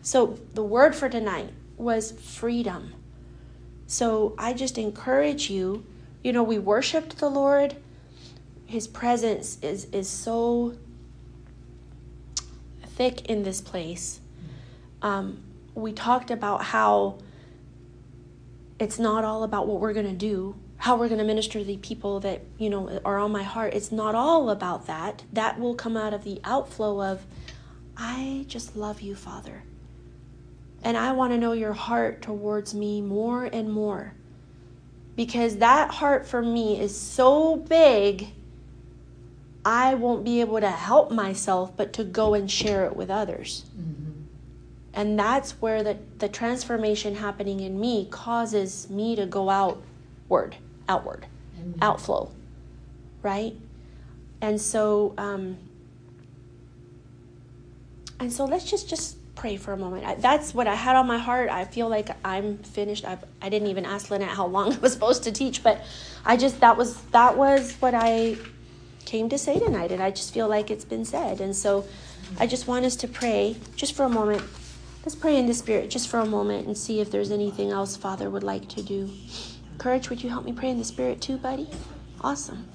So 0.00 0.38
the 0.54 0.64
word 0.64 0.94
for 0.94 1.10
tonight 1.10 1.52
was 1.76 2.12
freedom. 2.12 2.94
So 3.86 4.34
I 4.38 4.54
just 4.54 4.78
encourage 4.78 5.50
you, 5.50 5.84
you 6.22 6.32
know, 6.32 6.42
we 6.42 6.58
worshiped 6.58 7.18
the 7.18 7.28
Lord. 7.28 7.76
His 8.64 8.88
presence 8.88 9.58
is 9.60 9.84
is 9.92 10.08
so 10.08 10.74
thick 12.96 13.26
in 13.26 13.42
this 13.42 13.60
place. 13.60 14.20
Um, 15.02 15.42
we 15.74 15.92
talked 15.92 16.30
about 16.30 16.64
how 16.64 17.18
it's 18.78 18.98
not 18.98 19.24
all 19.24 19.42
about 19.44 19.66
what 19.66 19.80
we're 19.80 19.92
going 19.92 20.06
to 20.06 20.12
do 20.12 20.56
how 20.84 20.96
we're 20.96 21.08
going 21.08 21.18
to 21.18 21.24
minister 21.24 21.60
to 21.60 21.64
the 21.64 21.78
people 21.78 22.20
that 22.20 22.42
you 22.58 22.68
know 22.68 23.00
are 23.06 23.18
on 23.18 23.32
my 23.32 23.42
heart. 23.42 23.72
It's 23.72 23.90
not 23.90 24.14
all 24.14 24.50
about 24.50 24.86
that. 24.86 25.22
That 25.32 25.58
will 25.58 25.74
come 25.74 25.96
out 25.96 26.12
of 26.12 26.24
the 26.24 26.40
outflow 26.44 27.02
of 27.02 27.24
i 27.96 28.44
just 28.48 28.76
love 28.76 29.00
you 29.00 29.14
father. 29.14 29.62
And 30.82 30.98
i 30.98 31.12
want 31.12 31.32
to 31.32 31.38
know 31.38 31.52
your 31.52 31.72
heart 31.72 32.20
towards 32.20 32.74
me 32.74 33.00
more 33.00 33.44
and 33.44 33.72
more. 33.72 34.12
Because 35.16 35.56
that 35.56 35.90
heart 35.90 36.26
for 36.26 36.42
me 36.42 36.78
is 36.78 36.94
so 36.94 37.56
big 37.56 38.26
i 39.64 39.94
won't 39.94 40.24
be 40.24 40.40
able 40.40 40.60
to 40.60 40.70
help 40.70 41.10
myself 41.10 41.76
but 41.76 41.92
to 41.92 42.04
go 42.04 42.34
and 42.34 42.50
share 42.50 42.84
it 42.84 42.94
with 42.96 43.10
others 43.10 43.64
Mhm. 43.78 44.24
and 44.92 45.18
that's 45.18 45.52
where 45.60 45.82
the, 45.82 45.96
the 46.18 46.28
transformation 46.28 47.14
happening 47.16 47.60
in 47.60 47.80
me 47.80 48.06
causes 48.10 48.88
me 48.90 49.16
to 49.16 49.26
go 49.26 49.50
outward, 49.50 50.56
outward, 50.88 51.26
Amen. 51.60 51.78
outflow, 51.82 52.30
right? 53.22 53.54
And 54.40 54.60
so, 54.60 55.14
um, 55.18 55.56
and 58.20 58.32
so 58.32 58.44
let's 58.44 58.70
just 58.70 58.88
just 58.88 59.16
pray 59.34 59.56
for 59.56 59.72
a 59.72 59.76
moment. 59.76 60.04
I, 60.06 60.14
that's 60.14 60.54
what 60.54 60.66
I 60.68 60.74
had 60.76 60.94
on 60.96 61.06
my 61.08 61.18
heart. 61.18 61.50
I 61.50 61.64
feel 61.64 61.88
like 61.88 62.08
I'm 62.24 62.58
finished. 62.58 63.04
I've, 63.04 63.24
I 63.42 63.48
didn't 63.48 63.68
even 63.68 63.84
ask 63.84 64.10
Lynette 64.10 64.28
how 64.28 64.46
long 64.46 64.72
I 64.76 64.78
was 64.78 64.92
supposed 64.92 65.24
to 65.24 65.32
teach, 65.32 65.62
but 65.62 65.82
I 66.24 66.36
just 66.36 66.60
that 66.60 66.76
was 66.76 67.00
that 67.10 67.36
was 67.36 67.72
what 67.80 67.94
I 67.94 68.36
came 69.04 69.28
to 69.28 69.38
say 69.38 69.58
tonight, 69.58 69.92
and 69.92 70.02
I 70.02 70.10
just 70.10 70.32
feel 70.32 70.48
like 70.48 70.70
it's 70.70 70.84
been 70.84 71.04
said. 71.04 71.40
And 71.40 71.54
so, 71.54 71.84
I 72.38 72.46
just 72.46 72.66
want 72.66 72.84
us 72.84 72.96
to 72.96 73.08
pray 73.08 73.56
just 73.76 73.94
for 73.94 74.04
a 74.04 74.08
moment. 74.08 74.42
Let's 75.04 75.14
pray 75.14 75.36
in 75.36 75.46
the 75.46 75.54
Spirit 75.54 75.90
just 75.90 76.08
for 76.08 76.20
a 76.20 76.26
moment 76.26 76.66
and 76.66 76.76
see 76.76 77.00
if 77.00 77.10
there's 77.10 77.30
anything 77.30 77.70
else 77.70 77.96
Father 77.96 78.30
would 78.30 78.42
like 78.42 78.68
to 78.70 78.82
do. 78.82 79.10
Courage, 79.78 80.08
would 80.08 80.22
you 80.22 80.30
help 80.30 80.44
me 80.44 80.52
pray 80.52 80.70
in 80.70 80.78
the 80.78 80.84
Spirit 80.84 81.20
too, 81.20 81.36
buddy? 81.36 81.68
Awesome. 82.22 82.66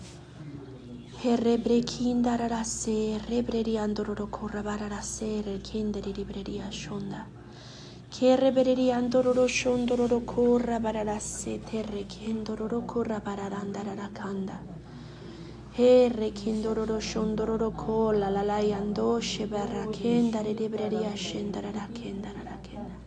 Erre 15.82 16.34
kindororo 16.34 17.00
shondororo 17.00 17.72
colla 17.72 18.28
la 18.28 18.42
lai 18.42 18.74
andosce 18.74 19.48
berra 19.48 19.88
kendare 19.88 20.54
debreria 20.54 21.16
scendere 21.16 21.72
la 21.72 21.88
kendara 21.94 22.44
la 22.44 22.58
kendara. 22.60 23.00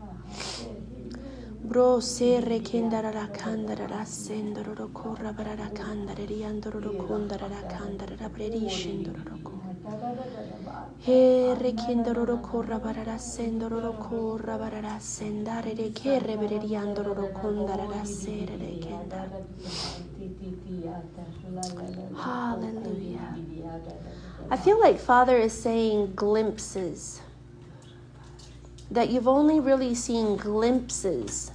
Bro 1.60 2.00
serre 2.00 2.62
kendara 2.62 3.12
la 3.12 3.28
candara 3.28 3.86
la 3.86 4.02
sendororo 4.06 4.88
corra 4.90 5.32
barara 5.34 5.68
candare 5.70 6.24
riandororo 6.24 6.96
condara 6.96 7.46
la 7.46 7.60
candara 7.66 8.14
la 8.18 8.30
preri 8.30 8.66
scendororo 8.66 9.38
colla. 9.42 9.61
Barara 9.84 10.24
barara 14.58 14.98
sendare 15.00 15.74
sere 18.04 18.78
kenda. 18.78 19.28
Hallelujah. 22.16 23.36
I 24.50 24.56
feel 24.56 24.78
like 24.78 24.98
Father 25.00 25.36
is 25.36 25.52
saying 25.52 26.12
glimpses. 26.14 27.20
That 28.90 29.08
you've 29.08 29.28
only 29.28 29.58
really 29.58 29.94
seen 29.94 30.36
glimpses 30.36 31.50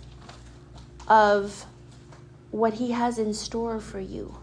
of 1.07 1.65
what 2.51 2.73
He 2.73 2.91
has 2.91 3.19
in 3.19 3.33
store 3.33 3.79
for 3.79 3.99
you 3.99 4.35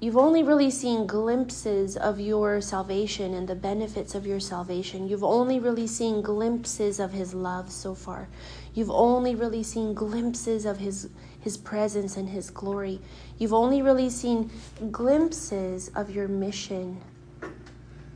you've 0.00 0.16
only 0.16 0.42
really 0.42 0.70
seen 0.70 1.06
glimpses 1.06 1.96
of 1.96 2.18
your 2.18 2.60
salvation 2.60 3.34
and 3.34 3.46
the 3.46 3.54
benefits 3.54 4.14
of 4.14 4.26
your 4.26 4.40
salvation. 4.40 5.06
You've 5.06 5.24
only 5.24 5.60
really 5.60 5.86
seen 5.86 6.22
glimpses 6.22 6.98
of 6.98 7.12
his 7.12 7.34
love 7.34 7.70
so 7.70 7.94
far. 7.94 8.28
You've 8.74 8.90
only 8.90 9.34
really 9.34 9.62
seen 9.62 9.94
glimpses 9.94 10.64
of 10.64 10.78
his 10.78 11.08
his 11.40 11.56
presence 11.56 12.16
and 12.16 12.28
his 12.28 12.50
glory. 12.50 13.00
You've 13.38 13.54
only 13.54 13.82
really 13.82 14.10
seen 14.10 14.50
glimpses 14.90 15.90
of 15.94 16.10
your 16.10 16.28
mission 16.28 17.00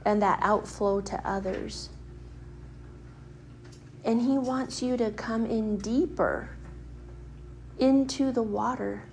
and 0.05 0.20
that 0.23 0.38
outflow 0.42 1.01
to 1.01 1.29
others. 1.29 1.88
And 4.05 4.20
he 4.20 4.37
wants 4.37 4.83
you 4.83 4.99
to 4.99 5.11
come 5.12 5.47
in 5.47 5.79
deeper 5.79 6.51
into 7.79 8.31
the 8.31 8.42
water 8.42 9.05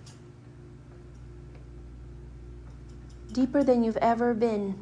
deeper 3.34 3.64
than 3.64 3.84
you've 3.84 3.98
ever 3.98 4.34
been. 4.34 4.76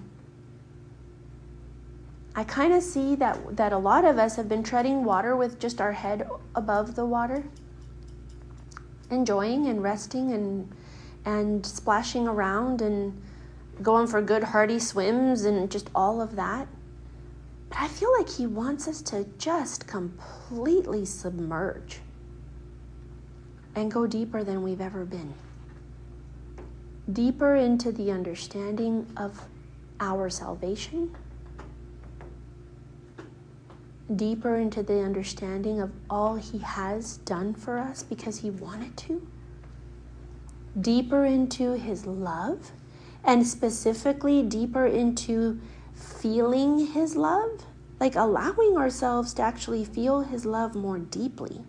I 2.36 2.44
kind 2.44 2.74
of 2.74 2.84
see 2.84 3.16
that, 3.16 3.58
that 3.58 3.74
a 3.74 3.78
lot 3.78 4.06
of 4.06 4.18
us 4.18 4.36
have 4.36 4.48
been 4.48 4.64
treading 4.64 5.04
water 5.04 5.36
with 5.36 5.60
just 5.60 5.82
our 5.82 5.92
head 5.92 6.30
above 6.56 6.96
the 6.96 7.06
water, 7.06 7.44
enjoying 9.10 9.68
and 9.68 9.84
resting 9.84 10.32
and, 10.32 10.72
and 11.26 11.66
splashing 11.66 12.28
around 12.28 12.82
and 12.82 13.22
going 13.82 14.08
for 14.08 14.22
good 14.22 14.44
hearty 14.44 14.80
swims 14.80 15.44
and 15.44 15.70
just 15.70 15.90
all 15.96 16.22
of 16.22 16.36
that. 16.36 16.68
But 17.70 17.80
I 17.80 17.88
feel 17.88 18.12
like 18.18 18.30
he 18.30 18.48
wants 18.48 18.88
us 18.88 19.02
to 19.04 19.26
just 19.38 19.88
completely 19.88 21.06
submerge 21.06 22.00
and 23.76 23.92
go 23.92 24.08
deeper 24.08 24.44
than 24.44 24.64
we've 24.64 24.82
ever 24.82 25.06
been 25.06 25.34
deeper 27.12 27.56
into 27.56 27.92
the 27.92 28.12
understanding 28.12 29.08
of 29.18 29.48
our 30.00 30.30
salvation, 30.30 31.16
deeper 34.16 34.56
into 34.56 34.84
the 34.84 35.02
understanding 35.02 35.80
of 35.80 35.92
all 36.10 36.36
He 36.36 36.60
has 36.60 37.18
done 37.18 37.54
for 37.54 37.80
us 37.80 38.04
because 38.04 38.40
He 38.40 38.50
wanted 38.50 38.96
to, 38.98 39.28
deeper 40.80 41.26
into 41.26 41.74
His 41.74 42.06
love, 42.06 42.72
and 43.24 43.46
specifically 43.46 44.44
deeper 44.44 44.86
into 44.86 45.60
feeling 45.94 46.88
His 46.88 47.16
love, 47.16 47.66
like 48.00 48.16
allowing 48.16 48.78
ourselves 48.78 49.34
to 49.36 49.42
actually 49.42 49.84
feel 49.84 50.22
His 50.22 50.46
love 50.46 50.76
more 50.76 51.00
deeply. 51.00 51.62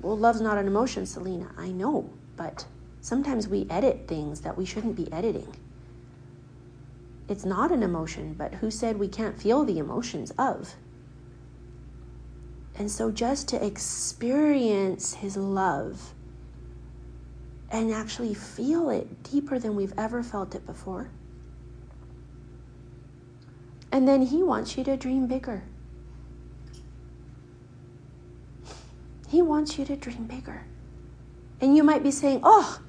Well, 0.00 0.16
love's 0.16 0.40
not 0.40 0.56
an 0.56 0.66
emotion, 0.66 1.04
Selena, 1.04 1.50
I 1.58 1.72
know, 1.72 2.10
but 2.36 2.64
Sometimes 3.00 3.48
we 3.48 3.66
edit 3.70 4.06
things 4.06 4.42
that 4.42 4.58
we 4.58 4.64
shouldn't 4.64 4.96
be 4.96 5.10
editing. 5.12 5.54
It's 7.28 7.44
not 7.44 7.70
an 7.70 7.82
emotion, 7.82 8.34
but 8.34 8.54
who 8.54 8.70
said 8.70 8.98
we 8.98 9.08
can't 9.08 9.40
feel 9.40 9.64
the 9.64 9.78
emotions 9.78 10.32
of? 10.32 10.74
And 12.74 12.90
so 12.90 13.10
just 13.10 13.48
to 13.48 13.64
experience 13.64 15.14
his 15.14 15.36
love 15.36 16.14
and 17.70 17.92
actually 17.92 18.34
feel 18.34 18.90
it 18.90 19.22
deeper 19.22 19.58
than 19.58 19.76
we've 19.76 19.94
ever 19.96 20.22
felt 20.22 20.54
it 20.54 20.66
before. 20.66 21.10
And 23.92 24.06
then 24.06 24.22
he 24.22 24.42
wants 24.42 24.76
you 24.76 24.84
to 24.84 24.96
dream 24.96 25.26
bigger. 25.26 25.62
He 29.28 29.42
wants 29.42 29.78
you 29.78 29.84
to 29.84 29.96
dream 29.96 30.24
bigger. 30.24 30.64
And 31.60 31.76
you 31.76 31.84
might 31.84 32.02
be 32.02 32.10
saying, 32.10 32.40
Oh, 32.42 32.80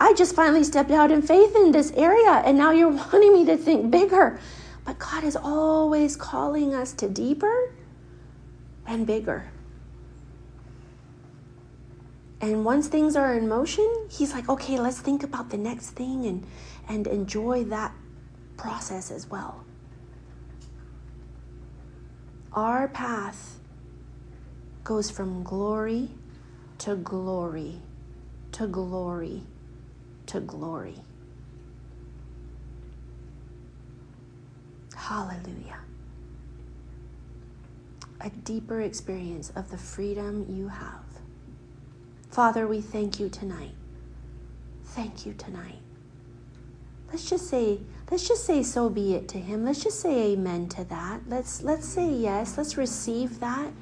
I 0.00 0.14
just 0.14 0.34
finally 0.34 0.64
stepped 0.64 0.90
out 0.90 1.12
in 1.12 1.20
faith 1.20 1.54
in 1.54 1.72
this 1.72 1.92
area, 1.92 2.42
and 2.44 2.56
now 2.56 2.70
you're 2.70 2.88
wanting 3.12 3.34
me 3.34 3.44
to 3.44 3.56
think 3.58 3.90
bigger. 3.90 4.40
But 4.86 4.98
God 4.98 5.24
is 5.24 5.36
always 5.36 6.16
calling 6.16 6.74
us 6.74 6.94
to 6.94 7.08
deeper 7.08 7.74
and 8.86 9.06
bigger. 9.06 9.50
And 12.40 12.64
once 12.64 12.88
things 12.88 13.14
are 13.14 13.34
in 13.34 13.46
motion, 13.46 14.08
He's 14.10 14.32
like, 14.32 14.48
okay, 14.48 14.80
let's 14.80 14.98
think 14.98 15.22
about 15.22 15.50
the 15.50 15.58
next 15.58 15.90
thing 15.90 16.24
and, 16.24 16.46
and 16.88 17.06
enjoy 17.06 17.64
that 17.64 17.92
process 18.56 19.10
as 19.10 19.28
well. 19.28 19.62
Our 22.54 22.88
path 22.88 23.58
goes 24.82 25.10
from 25.10 25.42
glory 25.42 26.08
to 26.78 26.96
glory 26.96 27.82
to 28.52 28.66
glory 28.66 29.42
to 30.30 30.40
glory. 30.40 30.94
Hallelujah. 34.94 35.80
A 38.20 38.30
deeper 38.30 38.80
experience 38.80 39.50
of 39.56 39.70
the 39.72 39.76
freedom 39.76 40.46
you 40.48 40.68
have. 40.68 41.02
Father, 42.30 42.68
we 42.68 42.80
thank 42.80 43.18
you 43.18 43.28
tonight. 43.28 43.74
Thank 44.84 45.26
you 45.26 45.32
tonight. 45.34 45.80
Let's 47.08 47.28
just 47.28 47.48
say, 47.48 47.80
let's 48.08 48.28
just 48.28 48.44
say 48.44 48.62
so 48.62 48.88
be 48.88 49.14
it 49.14 49.26
to 49.30 49.38
him. 49.38 49.64
Let's 49.64 49.82
just 49.82 49.98
say 49.98 50.32
amen 50.32 50.68
to 50.70 50.84
that. 50.84 51.22
Let's 51.26 51.62
let's 51.62 51.88
say 51.88 52.08
yes. 52.08 52.56
Let's 52.56 52.76
receive 52.76 53.40
that 53.40 53.72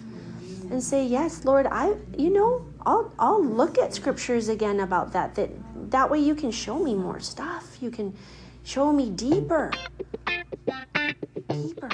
and 0.71 0.83
say, 0.83 1.05
Yes, 1.05 1.45
Lord, 1.45 1.67
I 1.67 1.95
you 2.17 2.31
know, 2.31 2.67
I'll 2.87 3.13
I'll 3.19 3.45
look 3.45 3.79
at 3.79 3.95
scriptures 3.95 4.49
again 4.49 4.81
about 4.81 5.13
that 5.13 5.35
that 5.35 5.51
that 5.91 6.11
way 6.11 6.19
you 6.19 6.35
can 6.35 6.51
show 6.51 6.79
me 6.79 6.95
more 6.95 7.21
stuff. 7.21 7.79
You 7.81 7.91
can 7.91 8.15
show 8.65 8.93
me 8.93 9.11
deeper. 9.11 9.71
Deeper. 11.49 11.91